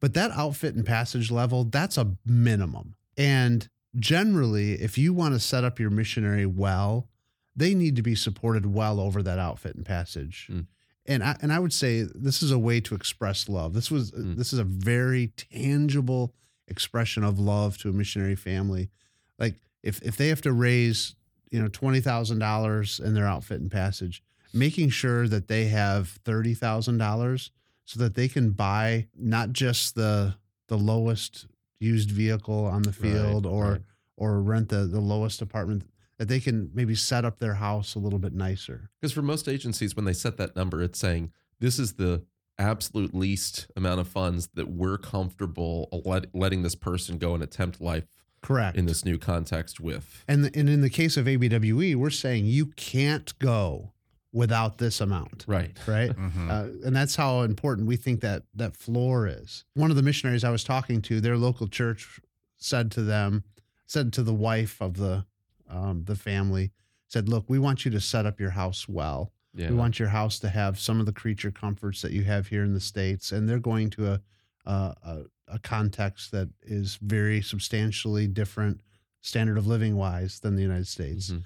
[0.00, 2.94] but that outfit and passage level, that's a minimum.
[3.16, 7.08] And generally, if you want to set up your missionary well,
[7.56, 10.48] they need to be supported well over that outfit and passage.
[10.52, 10.66] Mm.
[11.06, 13.74] And I and I would say this is a way to express love.
[13.74, 14.36] This was Mm.
[14.36, 16.34] this is a very tangible
[16.66, 18.90] expression of love to a missionary family.
[19.38, 21.14] Like if if they have to raise
[21.50, 24.22] you know twenty thousand dollars in their outfit and passage,
[24.54, 27.50] making sure that they have thirty thousand dollars
[27.84, 30.36] so that they can buy not just the
[30.68, 31.46] the lowest
[31.80, 33.82] used vehicle on the Right, field or right.
[34.16, 35.82] or rent the the lowest apartment
[36.18, 38.88] that they can maybe set up their house a little bit nicer.
[39.00, 42.24] Because for most agencies, when they set that number, it's saying this is the
[42.56, 47.80] absolute least amount of funds that we're comfortable let, letting this person go and attempt
[47.80, 48.04] life
[48.42, 48.76] Correct.
[48.76, 50.22] in this new context with.
[50.28, 53.90] and and in the case of ABWE, we're saying you can't go
[54.34, 55.78] without this amount, Right.
[55.86, 56.10] right?
[56.16, 56.50] Mhm.
[56.50, 59.64] Uh, and that's how important we think that that floor is.
[59.74, 62.20] One of the missionaries I was talking to, their local church
[62.56, 63.44] said to them,
[63.86, 65.24] said to the wife of the
[65.68, 66.72] um, the family,
[67.08, 69.32] said, "Look, we want you to set up your house well.
[69.54, 69.70] Yeah.
[69.70, 72.64] We want your house to have some of the creature comforts that you have here
[72.64, 74.20] in the states, and they're going to a
[74.66, 74.72] a,
[75.12, 78.80] a, a context that is very substantially different
[79.20, 81.44] standard of living wise than the United States." Mhm.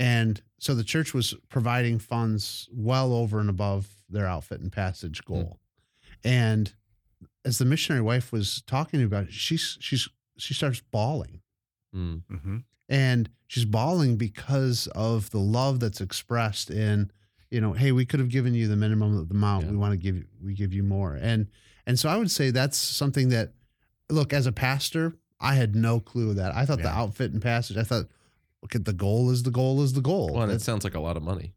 [0.00, 5.22] And so the church was providing funds well over and above their outfit and passage
[5.24, 5.58] goal.
[6.24, 6.72] And
[7.44, 10.08] as the missionary wife was talking about it, she's she's
[10.38, 11.42] she starts bawling.
[11.94, 12.22] Mm.
[12.30, 12.64] Mhm.
[12.88, 17.10] And she's bawling because of the love that's expressed in,
[17.50, 19.66] you know, hey, we could have given you the minimum of the amount.
[19.66, 19.70] Yeah.
[19.72, 21.14] We want to give you we give you more.
[21.14, 21.46] And
[21.86, 23.52] and so I would say that's something that
[24.08, 26.54] look, as a pastor, I had no clue of that.
[26.54, 28.06] I thought the outfit and passage, I thought,
[28.64, 30.32] okay, the goal is the goal is the goal.
[30.34, 31.54] Well, and it sounds like a lot of money.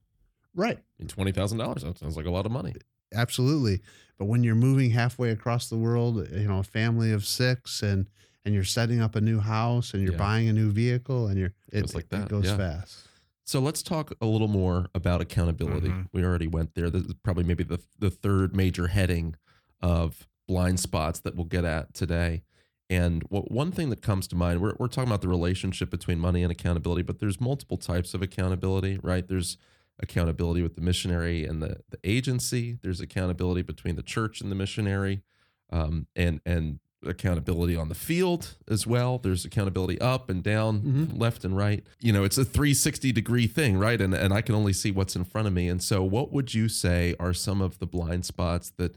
[0.56, 0.80] right.
[1.02, 1.84] I twenty thousand dollars.
[1.84, 2.74] That sounds like a lot of money.
[3.14, 3.82] absolutely
[4.18, 8.08] but when you're moving halfway across the world you know a family of six and
[8.46, 10.18] and you're setting up a new house and you're Yeah.
[10.18, 12.58] buying a new vehicle and you're it, Goes like it goes yeah.
[12.58, 13.08] fast
[13.46, 15.90] So let's talk a little more about accountability.
[15.90, 16.08] Mhm.
[16.14, 16.90] We already went there.
[16.90, 19.36] This is probably maybe the the third major heading
[19.82, 22.44] of blind spots that we'll get at today.
[22.94, 26.20] And what, one thing that comes to mind, we're, we're talking about the relationship between
[26.20, 29.28] money and accountability, but there's multiple types of accountability, right?
[29.28, 29.58] There's
[30.00, 32.78] accountability with the missionary and the, the agency.
[32.82, 35.22] There's accountability between the church and the missionary,
[35.72, 39.18] um, and and accountability on the field as well.
[39.18, 41.20] There's accountability up and down, Mhm.
[41.20, 41.86] left and right.
[42.00, 44.00] You know, it's a 360 degree thing, right?
[44.00, 45.68] And and I can only see what's in front of me.
[45.68, 48.96] And so, what would you say are some of the blind spots that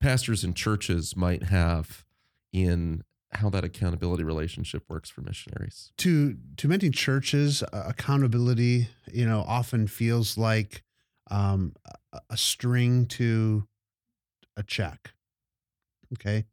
[0.00, 2.04] pastors and churches might have
[2.52, 3.02] in
[3.36, 5.92] how that accountability relationship works for missionaries?
[5.98, 10.82] to to many churches uh, accountability you know often feels like
[11.30, 11.74] um,
[12.30, 13.66] a, string to
[14.56, 15.14] a check
[16.12, 16.44] okay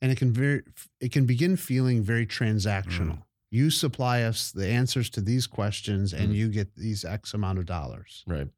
[0.00, 0.62] and it can very
[1.00, 6.32] it can begin feeling very transactional you supply us the answers to these questions and
[6.32, 6.36] Mm.
[6.36, 8.48] you get these x amount of dollars Right.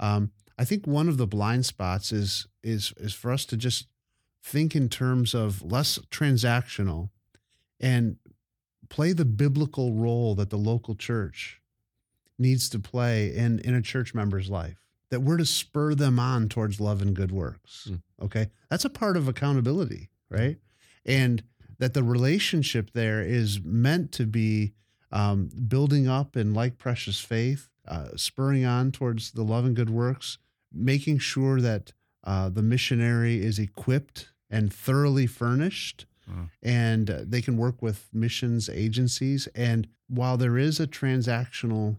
[0.00, 3.86] um, I think one of the blind spots is is is for us to just
[4.44, 7.08] think in terms of less transactional
[7.80, 8.16] and
[8.90, 11.60] play the biblical role that the local church
[12.38, 14.78] needs to play in in a church member's life
[15.10, 18.02] that we're to spur them on towards love and good works Mm.
[18.22, 18.50] okay?
[18.70, 20.58] That's a part of accountability right?
[21.06, 21.42] And
[21.78, 24.72] that the relationship there is meant to be
[25.12, 29.90] um, building up in like precious faith uh, spurring on towards the love and good
[29.90, 30.38] works
[30.72, 31.92] making sure that
[32.24, 36.06] uh, the missionary is equipped and thoroughly furnished
[36.62, 41.98] and uh, they can work with missions agencies and while there is a transactional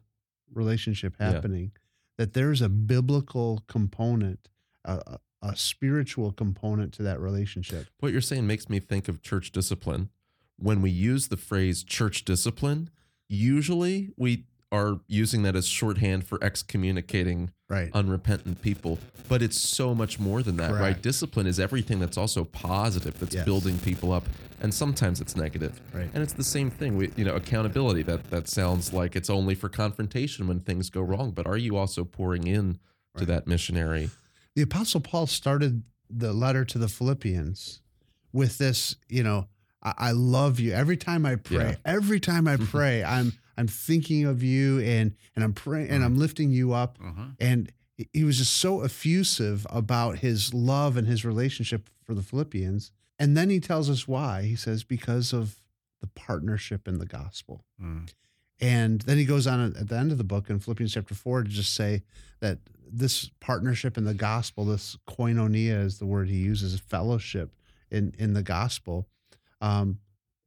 [0.53, 1.31] relationship Yeah.
[1.33, 1.71] happening
[2.17, 4.41] that there's a biblical component
[4.83, 9.51] a a spiritual component to that relationship What you're saying makes me think of church
[9.51, 10.09] discipline.
[10.57, 12.89] When we use the phrase church discipline,
[13.29, 18.99] usually we are using that as shorthand for excommunicating right unrepentant people.
[19.27, 20.99] But it's so much more than that, right?
[21.01, 23.45] Discipline is everything that's also positive, that's Yes.
[23.45, 24.23] building people up,
[24.61, 25.79] and sometimes it's negative.
[25.93, 26.09] Right.
[26.13, 26.97] And it's the same thing.
[26.97, 28.03] We, you know, accountability.
[28.03, 31.31] That that sounds like it's only for confrontation when things go wrong.
[31.31, 32.79] But are you also pouring in
[33.17, 34.09] to that missionary?
[34.55, 37.81] the apostle paul started the letter to the philippians
[38.31, 39.47] with this you know
[39.83, 41.75] i, I love you every time i pray Yeah.
[41.83, 46.17] every time i pray i'm i'm thinking of you and and i'm praying and i'm
[46.17, 47.35] lifting you up Mhm.
[47.39, 47.71] and
[48.11, 53.35] he- was just so effusive about his love and his relationship for the philippians and
[53.37, 55.55] then he tells us why he says because of
[56.01, 58.09] the partnership in the gospel Mm.
[58.59, 61.13] and then he goes on at at the end of the book in Philippians chapter
[61.15, 62.03] four to just say
[62.39, 67.55] that this partnership in the gospel, this koinonia is the word he uses, fellowship
[67.89, 69.07] in in the gospel,
[69.59, 69.99] um,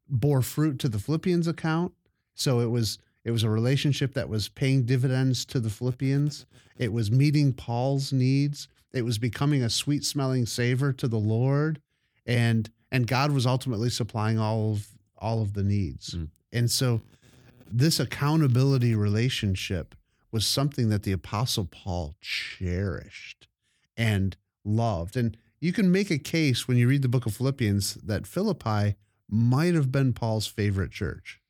[0.09, 1.92] bore fruit to the Philippians account.
[2.38, 6.46] So it was it was a relationship that was paying dividends to the Philippians.
[6.79, 8.68] It was meeting Paul's needs.
[8.92, 11.81] It was becoming a sweet smelling savor to the Lord,
[12.24, 14.87] and and God was ultimately supplying all of
[15.18, 16.14] all of the needs.
[16.14, 16.29] Mm.
[16.53, 17.03] And so
[17.70, 19.94] this accountability relationship
[20.31, 23.48] was something that the apostle Paul cherished
[23.96, 25.16] and loved.
[25.16, 28.94] And you can make a case when you read the book of Philippians that Philippi
[29.29, 31.40] might have been Paul's favorite church.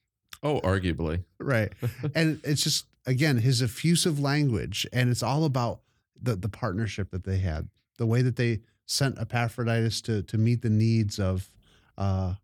[0.43, 1.25] Oh, arguably.
[1.39, 1.73] Right.
[2.15, 5.81] and it's just again his effusive language and it's all about
[6.21, 7.69] the the partnership that they had.
[7.99, 11.49] The way that they sent Epaphroditus to to meet the needs of
[11.97, 12.35] uh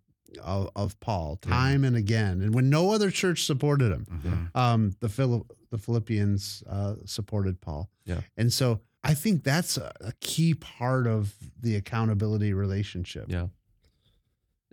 [0.43, 2.43] of, of Paul time and again.
[2.43, 4.07] And when no other church supported him,
[4.55, 4.59] Mhm.
[4.61, 7.89] um, the Phil- the Philippians uh, supported Paul.
[8.05, 8.21] Yeah.
[8.37, 13.27] and so I think that's a, a key part of the accountability relationship.
[13.29, 13.47] Yeah.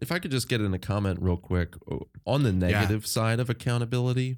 [0.02, 3.40] If I could just get in a comment real quick oh, on the negative side
[3.40, 4.38] of accountability,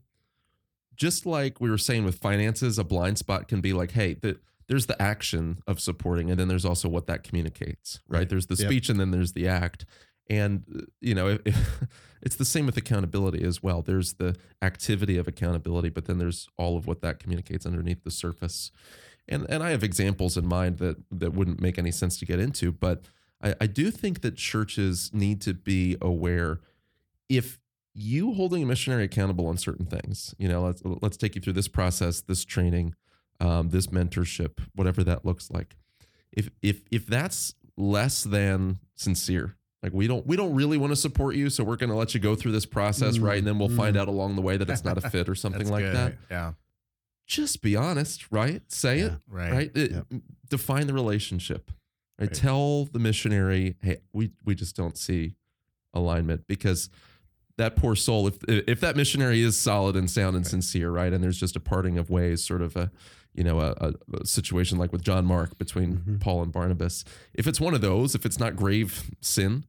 [0.95, 4.39] just like we were saying with finances, a blind spot can be like, hey, the,
[4.67, 8.19] there's the action of supporting, and then there's also what that communicates, right?
[8.19, 8.29] Right.
[8.29, 8.67] There's the Yep.
[8.67, 9.85] speech, and then there's the act.
[10.29, 11.39] And, uh, you know,
[12.21, 13.81] it's the same with accountability as well.
[13.81, 18.11] There's the activity of accountability, but then there's all of what that communicates underneath the
[18.11, 18.71] surface.
[19.27, 22.39] And, and I have examples in mind that, that wouldn't make any sense to get
[22.39, 23.03] into, but
[23.43, 26.61] I, I do think that churches need to be aware
[27.29, 27.59] if
[27.93, 31.53] you holding a missionary accountable on certain things, you know, let's let's take you through
[31.53, 32.95] this process, this training,
[33.39, 35.75] um, this mentorship, whatever that looks like.
[36.31, 40.95] If if if that's less than sincere, like we don't we don't really want to
[40.95, 43.37] support you, so we're going to let you go through this process, Mm, right?
[43.37, 43.99] And then we'll find mm.
[43.99, 45.95] out along the way that it's not a fit or something like good.
[45.95, 46.13] that.
[46.31, 46.53] Yeah.
[47.27, 48.61] Just be honest, right?
[48.71, 49.51] Say it, Right.
[49.51, 49.71] right?
[49.75, 50.07] Yep.
[50.49, 51.71] Define the relationship.
[52.19, 52.27] Right?
[52.27, 52.33] Right.
[52.33, 55.35] Tell the missionary, hey, we we just don't see
[55.93, 56.89] alignment because
[57.57, 58.27] that poor soul.
[58.27, 60.49] If if that missionary is solid and sound and Right.
[60.51, 62.91] sincere, right, and there's just a parting of ways, sort of a
[63.33, 66.19] you know a, a, a situation like with John Mark between Mhm.
[66.19, 67.03] Paul and Barnabas.
[67.33, 69.65] If it's one of those, if it's not grave sin,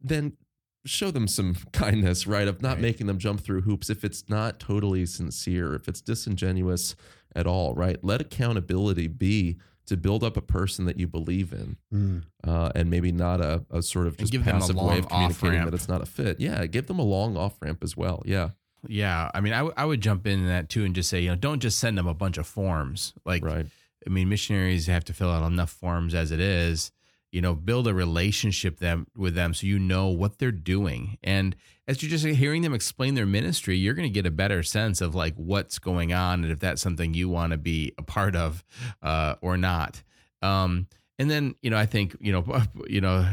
[0.00, 0.36] then
[0.84, 2.48] show them some kindness, right?
[2.48, 2.82] Of not Right.
[2.82, 3.88] making them jump through hoops.
[3.88, 6.96] If it's not totally sincere, if it's disingenuous
[7.36, 8.02] at all, right?
[8.02, 12.22] Let accountability be to build up a person that you believe in, Mm.
[12.46, 15.08] uh, and maybe not a, a sort of just give them a passive way of
[15.08, 15.70] communicating off-ramp.
[15.70, 16.38] that it's not a fit.
[16.40, 18.22] Yeah, give them a long off ramp as well.
[18.24, 18.50] Yeah,
[18.88, 19.30] Yeah.
[19.34, 21.36] I mean, I, w- I would jump in that too and just say, you know,
[21.36, 23.12] don't just send them a bunch of forms.
[23.24, 23.66] Like, right.
[24.06, 26.90] I mean, missionaries have to fill out enough forms as it is.
[27.30, 31.16] You know, build a relationship them with them so you know what they're doing.
[31.22, 31.56] And
[31.92, 35.00] as you're just hearing them explain their ministry, you're going to get a better sense
[35.00, 38.34] of like what's going on and if that's something you want to be a part
[38.34, 38.64] of
[39.02, 40.02] uh, or not.
[40.42, 40.86] Um,
[41.18, 43.26] and then, you know, I think you know, you know,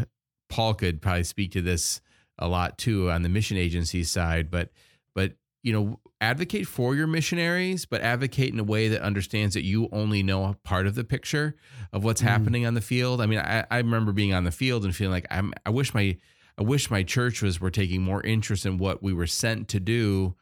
[0.50, 2.02] Paul could probably speak to this
[2.38, 4.70] a lot too on the mission agency side, but
[5.16, 9.64] but you know advocate for your missionaries but advocate in a way that understands that
[9.64, 11.56] you only know a part of the picture
[11.94, 12.26] of what's Mm.
[12.26, 15.12] happening on the field i mean I, I remember being on the field and feeling
[15.14, 16.18] like i'm i wish my
[16.60, 19.80] i wish my church was were taking more interest in what we were sent to
[19.80, 20.36] do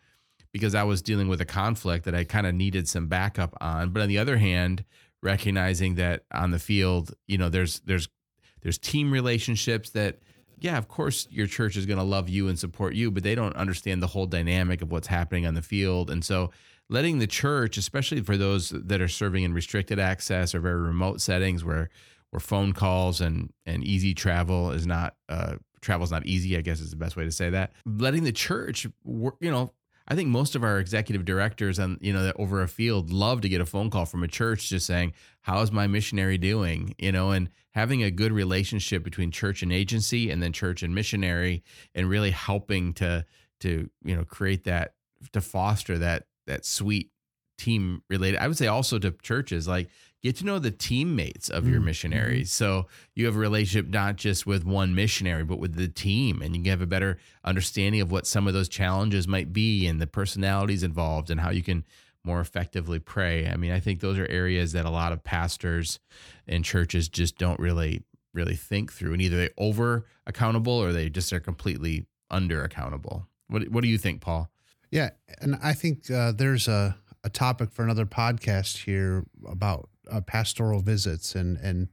[0.52, 3.92] because i was dealing with a conflict that i kind of needed some backup on
[3.92, 4.84] but on the other hand
[5.22, 8.10] recognizing that on the field you know there's there's
[8.62, 10.20] there's team relationships that
[10.60, 13.36] yeah, of course your church is going to love you and support you, but they
[13.36, 16.10] don't understand the whole dynamic of what's happening on the field.
[16.10, 16.52] And so
[16.90, 21.22] letting the church, especially for those that are serving in restricted access or very remote
[21.22, 21.90] settings where
[22.32, 26.62] where phone calls and and easy travel is not uh travel is not easy, I
[26.62, 27.72] guess is the best way to say that.
[27.86, 29.74] Letting the church work, you know,
[30.08, 33.42] I think most of our executive directors and you know that over a field love
[33.42, 37.12] to get a phone call from a church just saying, "How's my missionary doing?" You
[37.12, 41.64] know, and having a good relationship between church and agency, and then church and missionary,
[41.94, 43.26] and really helping to
[43.60, 44.94] to you know create that
[45.34, 47.12] to foster that that sweet
[47.58, 48.40] team related.
[48.40, 49.90] I would say also to churches like
[50.24, 52.52] get to know the teammates of your Mm, missionaries.
[52.52, 56.56] So you have a relationship not just with one missionary, but with the team, and
[56.56, 60.02] you can have a better understanding of what some of those challenges might be and
[60.02, 61.86] the personalities involved and how you can
[62.24, 63.48] more effectively pray.
[63.48, 66.00] I mean, I think those are areas that a lot of pastors
[66.48, 68.04] and churches just don't really
[68.34, 73.28] really think through and either they over accountable or they just are completely under accountable.
[73.48, 74.52] What what do you think, Paul?
[74.92, 75.10] Yeah,
[75.42, 80.82] and I think uh, there's a, a topic for another podcast here about uh, pastoral
[80.82, 81.88] visits and and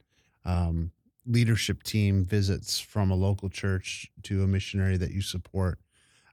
[0.45, 0.91] um,
[1.25, 5.79] leadership team visits from a local church to a missionary that you support.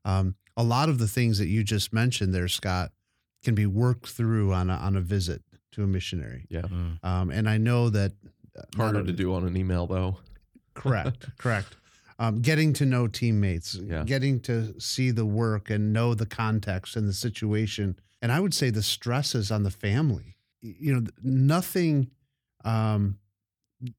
[0.04, 2.92] Um, a lot of the things that you just mentioned there, Scott,
[3.42, 6.46] can be worked through on a, on a visit to a missionary.
[6.50, 7.02] Yeah, Mm.
[7.02, 8.12] Um, and I know that
[8.58, 10.18] uh, harder a- to do on an email though.
[10.74, 11.76] Correct, correct.
[12.18, 14.04] Um, getting to know teammates, Yeah.
[14.04, 18.52] getting to see the work and know the context and the situation, and I would
[18.54, 20.36] say the stresses on the family.
[20.62, 22.10] You know, nothing
[22.64, 23.18] um,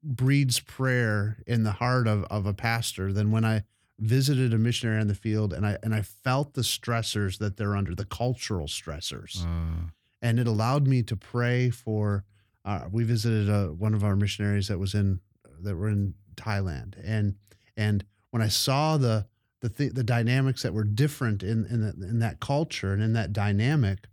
[0.02, 3.64] breeds prayer in the heart of, of a pastor than when I
[4.00, 7.76] visited a missionary in the field and I and I felt the stressors that they're
[7.76, 9.46] under, the cultural stressors.
[9.46, 9.90] Uh,
[10.22, 12.24] And it allowed me to pray for
[12.66, 15.20] uh, we visited uh, one of our missionaries that was in
[15.62, 17.36] that were in Thailand and
[17.78, 19.28] and when I saw the
[19.60, 23.14] the th- the dynamics that were different in in, the, in that culture and in
[23.14, 24.08] that dynamic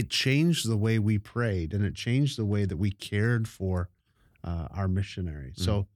[0.00, 3.88] it changed the way we prayed and it changed the way that we cared for
[4.48, 5.52] uh, our missionary.
[5.56, 5.86] So,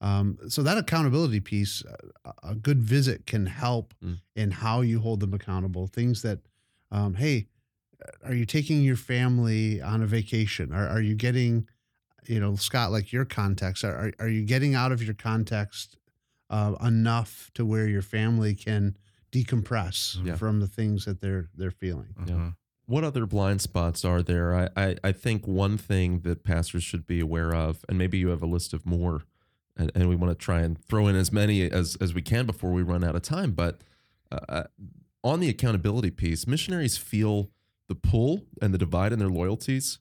[0.00, 4.18] um, so that accountability piece, uh, a a good visit can help Mm.
[4.42, 5.86] in how you hold them accountable.
[5.86, 6.38] Things that,
[6.90, 7.46] um, hey,
[8.22, 10.66] are you taking your family on a vacation?
[10.72, 11.68] Are, are you getting,
[12.32, 15.96] you know, Scott, like your context, are, are, are you getting out of your context
[16.50, 18.96] uh, enough to where your family can
[19.32, 20.36] decompress Yeah.
[20.36, 22.14] from the things that they're they're feeling?
[22.18, 22.50] Uh-huh.
[22.86, 24.54] What other blind spots are there?
[24.54, 28.28] I, I, I think one thing that pastors should be aware of, and maybe you
[28.28, 29.22] have a list of more,
[29.76, 32.44] and, and we want to try and throw in as many as, as we can
[32.44, 33.52] before we run out of time.
[33.52, 33.80] But
[34.30, 34.64] uh,
[35.22, 37.50] on the accountability piece, missionaries feel
[37.88, 39.98] the pull and the divide in their loyalties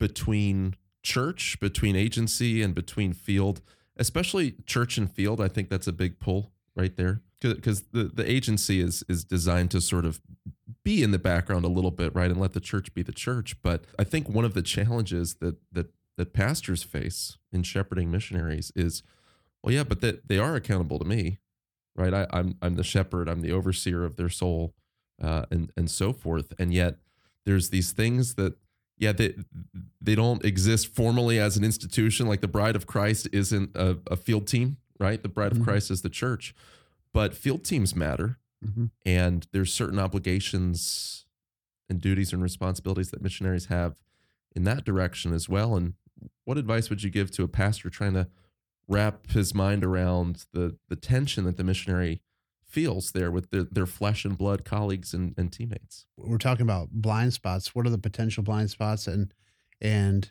[0.00, 3.60] between church, between agency, and between field,
[3.96, 5.40] especially church and field.
[5.40, 7.20] I think that's a big pull right there
[7.52, 10.22] because the, the agency is is designed to sort of
[10.82, 13.60] be in the background a little bit, right, and let the church be the church.
[13.62, 18.72] But I think one of the challenges that that that pastors face in shepherding missionaries
[18.76, 19.02] is,
[19.62, 21.38] well, yeah, but that they are accountable to me,
[21.96, 22.14] right?
[22.14, 24.74] I, I'm I'm the shepherd, I'm the overseer of their soul,
[25.20, 26.52] uh, and and so forth.
[26.58, 26.96] And yet
[27.44, 28.54] there's these things that
[28.96, 29.34] yeah they
[30.00, 32.26] they don't exist formally as an institution.
[32.28, 35.20] Like the Bride of Christ isn't a, a field team, right?
[35.22, 35.64] The Bride of Mhm.
[35.64, 36.54] Christ is the church,
[37.14, 38.90] but field teams matter Mhm.
[39.06, 41.24] and there's certain obligations
[41.88, 43.96] and duties and responsibilities that missionaries have
[44.54, 45.94] in that direction as well and
[46.44, 48.28] what advice would you give to a pastor trying to
[48.88, 52.20] wrap his mind around the the tension that the missionary
[52.66, 56.90] feels there with their, their flesh and blood colleagues and, and teammates we're talking about
[56.90, 57.74] blind spots.
[57.74, 59.06] What are the potential blind spots?
[59.06, 59.32] And
[59.80, 60.30] and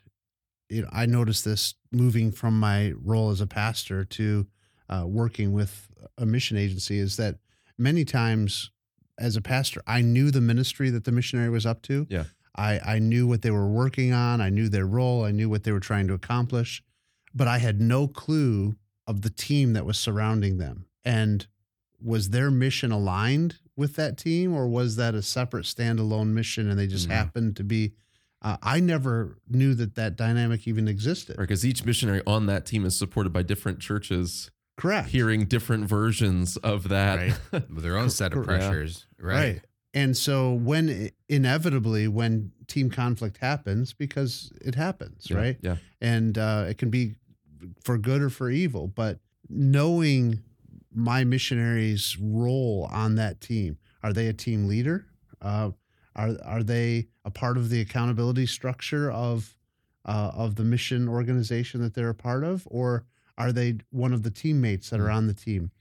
[0.70, 4.48] you know, I noticed this moving from my role as a pastor to
[4.94, 5.88] uh, working with
[6.18, 7.36] a mission agency is that
[7.78, 8.70] many times
[9.18, 12.06] as a pastor, I knew the ministry that the missionary was up to.
[12.10, 12.26] Yeah.
[12.56, 14.42] I, I knew what they were working on.
[14.42, 15.24] I knew their role.
[15.24, 16.84] I knew what they were trying to accomplish,
[17.34, 18.76] but I had no clue
[19.08, 20.86] of the team that was surrounding them.
[21.04, 21.48] And
[22.00, 26.78] was their mission aligned with that team or was that a separate standalone mission and
[26.80, 27.12] they just Mhm.
[27.12, 27.94] happened to be
[28.44, 32.84] uh, i never knew that that dynamic even existed because each missionary on that team
[32.86, 37.18] is supported by different churches correct hearing different versions of that
[37.52, 37.70] Right.
[37.70, 38.60] With their own set of Cor- yeah.
[38.70, 39.06] pressures.
[39.20, 39.34] Right.
[39.36, 39.62] right
[39.94, 46.38] and so when inevitably when team conflict happens because it happens Yeah, right yeah and
[46.38, 47.16] uh, it can be
[47.84, 48.88] for good or for evil.
[48.88, 50.40] But knowing
[50.94, 55.06] my missionaries' role on that team, are they a team leader?
[55.42, 55.72] Uh,
[56.16, 59.56] are are they a part of the accountability structure of
[60.06, 63.06] uh, of the mission organization that they're a part of, or
[63.38, 65.72] are they one of the teammates that are on the team?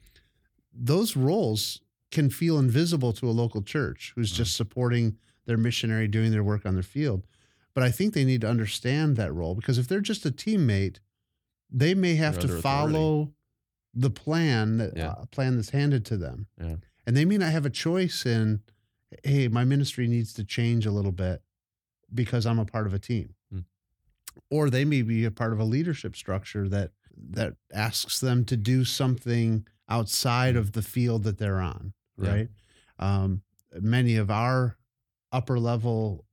[0.72, 1.80] Those roles
[2.10, 6.64] can feel invisible to a local church who's just supporting their missionary doing their work
[6.66, 7.26] on their field.
[7.74, 10.98] But I think they need to understand that role because if they're just a teammate,
[11.70, 13.32] they may have to follow
[13.94, 15.10] the plan that Yeah.
[15.12, 16.46] uh, plan that's handed to them.
[16.60, 16.76] Yeah.
[17.06, 18.62] And they may not have a choice in,
[19.24, 21.42] hey, my ministry needs to change a little bit
[22.14, 23.34] because I'm a part of a team.
[23.50, 23.60] Hmm.
[24.50, 26.92] Or they may be a part of a leadership structure that
[27.30, 32.30] that asks them to do something outside of the field that they're on, Yeah.
[32.30, 32.48] right?
[32.98, 33.42] Um,
[33.80, 34.76] many of our
[35.32, 36.24] upper level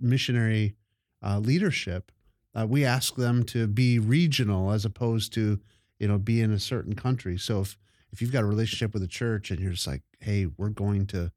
[0.00, 0.76] missionary
[1.22, 2.12] uh, leadership,
[2.54, 5.60] uh, we ask them to be regional as opposed to,
[5.98, 7.38] you know, be in a certain country.
[7.38, 7.76] So if
[8.12, 11.06] if you've got a relationship with a church and you're just like, hey, we're going
[11.08, 11.32] to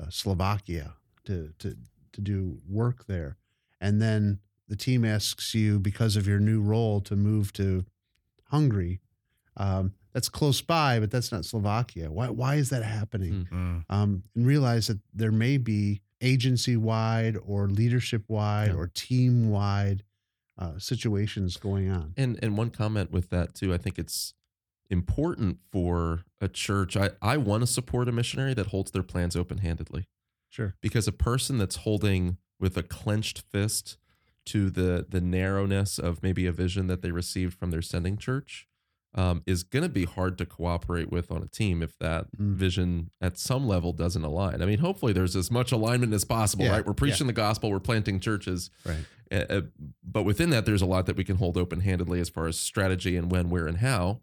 [0.00, 0.94] uh, Slovakia
[1.24, 1.76] to to
[2.12, 3.36] to do work there,
[3.80, 4.38] and then
[4.68, 7.84] the team asks you because of your new role to move to
[8.50, 9.00] Hungary.
[9.56, 12.10] Um, that's close by, but that's not Slovakia.
[12.10, 13.46] Why why is that happening?
[13.52, 13.84] Mm.
[13.88, 18.74] um, and realize that there may be agency wide or leadership wide Yeah.
[18.76, 20.02] or team wide
[20.58, 22.12] uh, situations going on.
[22.16, 24.34] And and one comment with that too, I think it's
[24.90, 26.96] important for a church.
[26.96, 30.06] I, I want to support a missionary that holds their plans open handedly
[30.48, 30.74] Sure.
[30.80, 33.96] because a person that's holding with a clenched fist
[34.52, 38.66] to the the narrowness of maybe a vision that they received from their sending church
[39.14, 42.54] um, is going to be hard to cooperate with on a team if that Mm.
[42.54, 44.62] vision at some level doesn't align.
[44.62, 46.86] I mean, hopefully there's as much alignment as possible, Yeah, right?
[46.86, 49.04] We're preaching the gospel, we're planting churches, Right.
[49.50, 49.62] uh,
[50.04, 52.56] but within that, there's a lot that we can hold open handedly as far as
[52.56, 54.20] strategy and when, where, and how.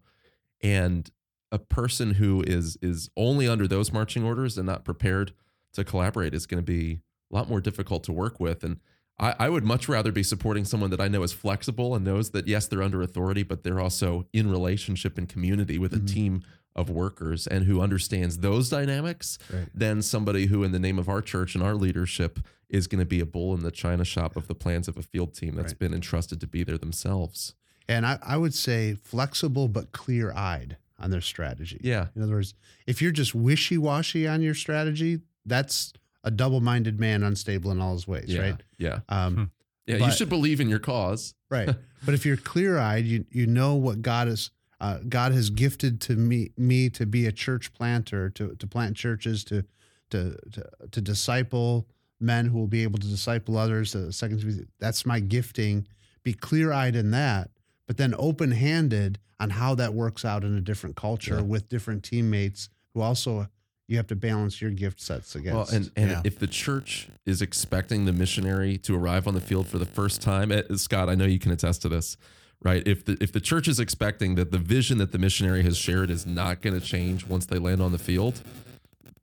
[0.62, 1.10] And
[1.52, 5.32] a person who is is only under those marching orders and not prepared
[5.74, 7.00] to collaborate is going to be
[7.30, 8.64] a lot more difficult to work with.
[8.64, 8.80] And
[9.20, 12.30] I, I would much rather be supporting someone that I know is flexible and knows
[12.30, 16.12] that yes, they're under authority, but they're also in relationship and community with a Mhm.
[16.12, 16.42] team
[16.76, 19.66] of workers and who understands those dynamics Right.
[19.74, 22.38] than somebody who, in the name of our church and our leadership,
[22.68, 25.02] is going to be a bull in the china shop of the plans of a
[25.02, 25.78] field team that's Right.
[25.80, 27.54] been entrusted to be there themselves.
[27.88, 31.80] And I, I would say flexible but clear eyed on their strategy.
[31.82, 32.08] Yeah.
[32.14, 32.54] In other words,
[32.86, 35.92] if you're just wishy washy on your strategy, that's
[36.28, 38.40] a double minded man unstable in all his ways, Yeah.
[38.42, 38.62] right?
[38.78, 39.00] Yeah.
[39.08, 39.50] Um,
[39.86, 40.04] Yeah.
[40.04, 41.34] you should believe in your cause.
[41.50, 41.74] right.
[42.04, 44.52] But if you're clear eyed, you you know what God is.
[44.80, 48.96] Uh, God has gifted to me me to be a church planter, to to plant
[48.96, 49.64] churches, to
[50.10, 50.62] to to,
[50.92, 51.88] to disciple
[52.20, 53.92] men who will be able to disciple others.
[53.92, 55.88] The second, that's my gifting.
[56.22, 57.50] Be clear eyed in that,
[57.88, 61.40] but then open handed on how that works out in a different culture Yeah.
[61.52, 63.48] with different teammates who also
[63.88, 65.54] you have to balance your gift sets against.
[65.72, 66.20] Well, and, and Yeah.
[66.24, 70.20] if the church is expecting the missionary to arrive on the field for the first
[70.22, 72.16] time, eh, Scott, I know you can attest to this,
[72.62, 72.86] right?
[72.86, 76.10] If the if the church is expecting that the vision that the missionary has shared
[76.10, 78.42] is not going to change once they land on the field,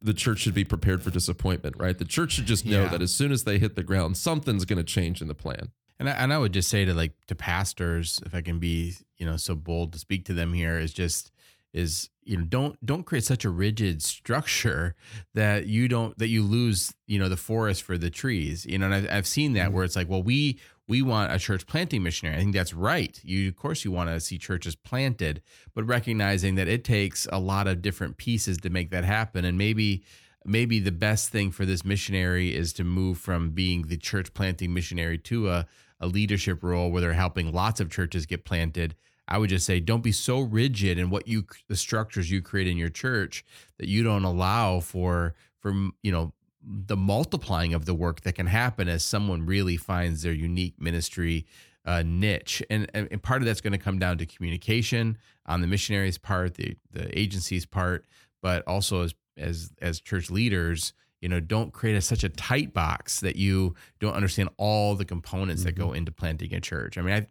[0.02, 1.98] the church should be prepared for disappointment, right?
[1.98, 2.90] The church should just know Yeah.
[2.90, 5.70] that as soon as they hit the ground, something's going to change in the plan.
[6.00, 8.96] And I, and I would just say to like to pastors, if I can be
[9.18, 11.32] you know so bold to speak to them here, is just
[11.76, 14.96] is you know don't don't create such a rigid structure
[15.34, 18.66] that you don't that you lose you know the forest for the trees.
[18.66, 19.76] You know, and I've, I've seen that mm-hmm.
[19.76, 22.38] where it's like, well, we we want a church planting missionary.
[22.38, 23.20] I think that's right.
[23.24, 25.42] You of course you want to see churches planted,
[25.76, 29.58] but recognizing that it takes a lot of different pieces to make that happen, and
[29.58, 30.04] maybe
[30.46, 34.74] maybe the best thing for this missionary is to move from being the church planting
[34.74, 35.66] missionary to a,
[36.00, 38.96] a leadership role where they're helping lots of churches get planted.
[39.28, 42.68] I would just say don't be so rigid in what you the structures you create
[42.68, 43.44] in your church
[43.80, 45.72] that you don't allow for for
[46.04, 50.34] you know the multiplying of the work that can happen as someone really finds their
[50.34, 51.46] unique ministry
[51.86, 52.64] uh, niche.
[52.70, 56.56] And, and part of that's going to come down to communication on the missionaries part
[56.56, 58.06] the the agency's part
[58.42, 62.74] but also as as as church leaders you know don't create a, such a tight
[62.74, 66.98] box that you don't understand all the components that go into planting a church.
[66.98, 67.28] I mean i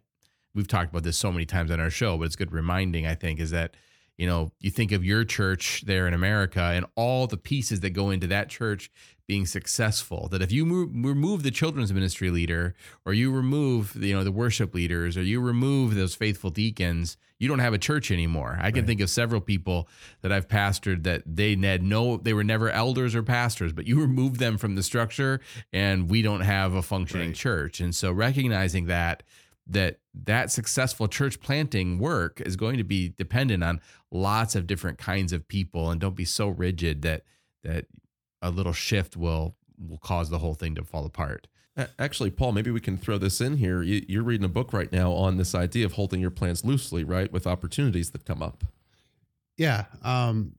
[0.55, 3.13] we've talked about this so many times on our show but it's good reminding i
[3.13, 3.75] think is that
[4.17, 7.91] you know you think of your church there in america and all the pieces that
[7.91, 8.89] go into that church
[9.27, 12.75] being successful that if you move, remove the children's ministry leader
[13.07, 17.47] or you remove you know the worship leaders or you remove those faithful deacons you
[17.49, 18.87] don't have a church anymore i can Right.
[18.87, 19.89] think of several people
[20.21, 23.99] that i've pastored that they had no they were never elders or pastors but you
[24.09, 25.41] remove them from the structure
[25.73, 27.35] and we don't have a functioning Right.
[27.35, 29.23] church and so recognizing that
[29.67, 34.97] that that successful church planting work is going to be dependent on lots of different
[34.97, 37.23] kinds of people and don't be so rigid that
[37.63, 37.85] that
[38.41, 41.47] a little shift will will cause the whole thing to fall apart
[41.99, 43.83] Actually, Paul, maybe we can throw this in here.
[43.83, 47.03] You- You're reading a book right now on this idea of holding your plans loosely,
[47.03, 48.63] right, with opportunities that come up.
[49.57, 50.53] Yeah, um,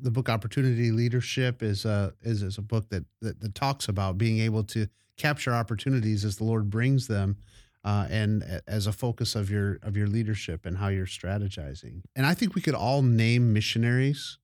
[0.00, 4.16] the book Opportunity Leadership is a is, is a book that, that that talks about
[4.16, 4.86] being able to
[5.18, 7.36] capture opportunities as the Lord brings them,
[7.84, 12.02] uh, and as a focus of your of your leadership and how you're strategizing.
[12.14, 14.38] And I think we could all name missionaries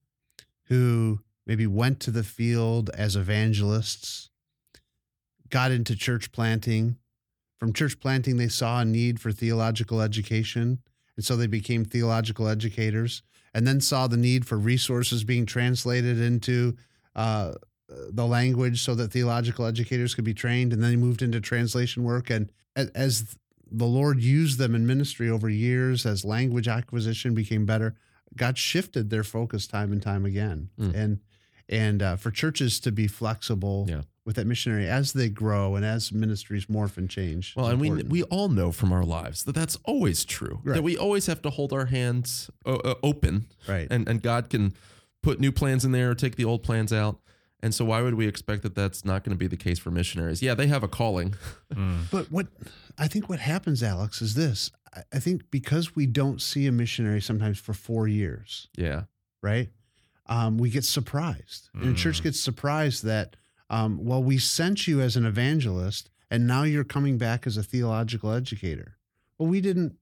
[0.63, 4.29] who maybe went to the field as evangelists,
[5.49, 6.97] got into church planting.
[7.57, 10.79] From church planting, they saw a need for theological education,
[11.15, 13.23] and so they became theological educators
[13.53, 16.75] and then saw the need for resources being translated into
[17.15, 17.53] uh,
[17.87, 20.73] the language so that theological educators could be trained.
[20.73, 22.29] And then they moved into translation work.
[22.29, 23.37] And as
[23.71, 27.95] the Lord used them in ministry over years, as language acquisition became better,
[28.35, 30.69] God shifted their focus time and time again.
[30.79, 30.95] Mm.
[30.95, 31.19] And
[31.67, 34.01] and uh, for churches to be flexible Yeah.
[34.25, 37.53] with that missionary as they grow and as ministries morph and change.
[37.55, 38.11] Well, and we important.
[38.11, 40.61] we all know from our lives that that's always true.
[40.63, 40.73] Right.
[40.75, 43.87] That we always have to hold our hands open, right.
[43.91, 44.73] and and God can
[45.21, 47.19] put new plans in there or take the old plans out.
[47.61, 49.91] And so, why would we expect that that's not going to be the case for
[49.91, 50.41] missionaries?
[50.41, 51.35] Yeah, they have a calling.
[52.11, 52.47] But what
[52.97, 54.71] I think what happens, Alex, is this.
[54.93, 59.03] I- I think because we don't see a missionary sometimes for four years, Yeah,
[59.41, 59.69] right?
[60.25, 61.69] Um, we get surprised.
[61.73, 62.23] And the church Mm.
[62.23, 63.35] gets surprised that,
[63.69, 67.63] um, well, we sent you as an evangelist and now you're coming back as a
[67.63, 68.97] theological educator.
[69.37, 69.95] Well, we didn't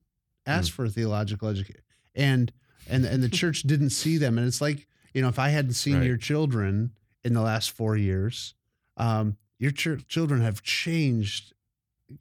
[0.46, 1.84] ask for a theological educator.
[2.16, 2.52] And
[2.90, 4.38] and and the church didn't see them.
[4.38, 6.08] And it's like, you know, if I hadn't seen Right.
[6.08, 6.92] your children
[7.24, 8.54] in the last four years,
[8.98, 11.54] um, your ch- children have changed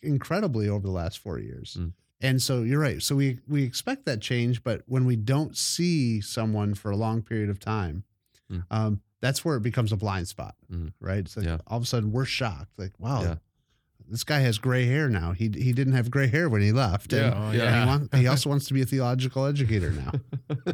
[0.03, 1.77] incredibly over the last four years.
[1.79, 1.93] Mm.
[2.21, 3.03] And so you're right.
[3.03, 7.23] So we we expect that change, but when we don't see someone for a long
[7.23, 8.05] period of time,
[8.51, 8.65] Mm.
[8.71, 10.93] um, that's where it becomes a blind spot, Mhm.
[11.01, 11.19] right?
[11.19, 11.59] It's like Yeah.
[11.67, 13.35] all of a sudden we're shocked, like, wow, Yeah.
[14.11, 15.33] This guy has gray hair now.
[15.33, 17.13] He he didn't have gray hair when he left.
[17.13, 17.63] And, Yeah, Oh, yeah.
[17.65, 20.13] and he, want, he also wants to be a theological educator now.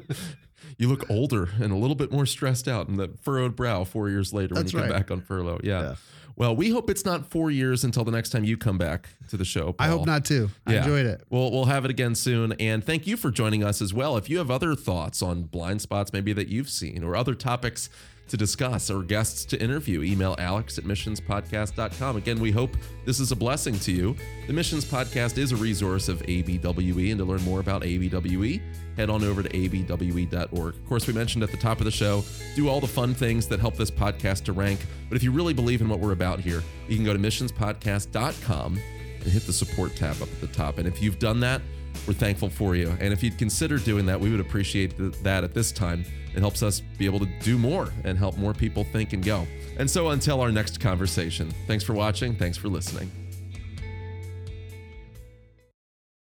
[0.78, 4.08] you look older and a little bit more stressed out and the furrowed brow four
[4.08, 5.60] years later when That's you come back on furlough.
[5.62, 5.80] Yeah.
[5.82, 5.94] Yeah.
[6.34, 9.36] Well, we hope it's not four years until the next time you come back to
[9.36, 9.74] the show.
[9.78, 10.48] I hope not too.
[10.66, 10.78] I Yeah.
[10.78, 11.22] enjoyed it.
[11.28, 12.52] We'll we'll have it again soon.
[12.52, 14.16] And thank you for joining us as well.
[14.16, 17.90] If you have other thoughts on blind spots, maybe that you've seen, or other topics
[18.28, 22.16] to discuss or guests to interview, email alex at missionspodcast.com.
[22.16, 24.16] Again, we hope this is a blessing to you.
[24.46, 28.60] The Missions Podcast is a resource of ABWE, and to learn more about ABWE,
[28.96, 30.74] head on over to abwe.org.
[30.74, 32.24] Of course, we mentioned at the top of the show,
[32.56, 34.80] do all the fun things that help this podcast to rank.
[35.08, 38.78] But if you really believe in what we're about here, you can go to missionspodcast.com
[39.22, 40.78] and hit the support tab up at the top.
[40.78, 41.62] And if you've done that,
[42.06, 42.94] we're thankful for you.
[43.00, 46.04] And if you'd consider doing that, we would appreciate th- that at this time.
[46.34, 49.46] It helps us be able to do more and help more people think and go.
[49.78, 52.34] And so until our next conversation, thanks for watching.
[52.34, 53.21] Thanks for listening.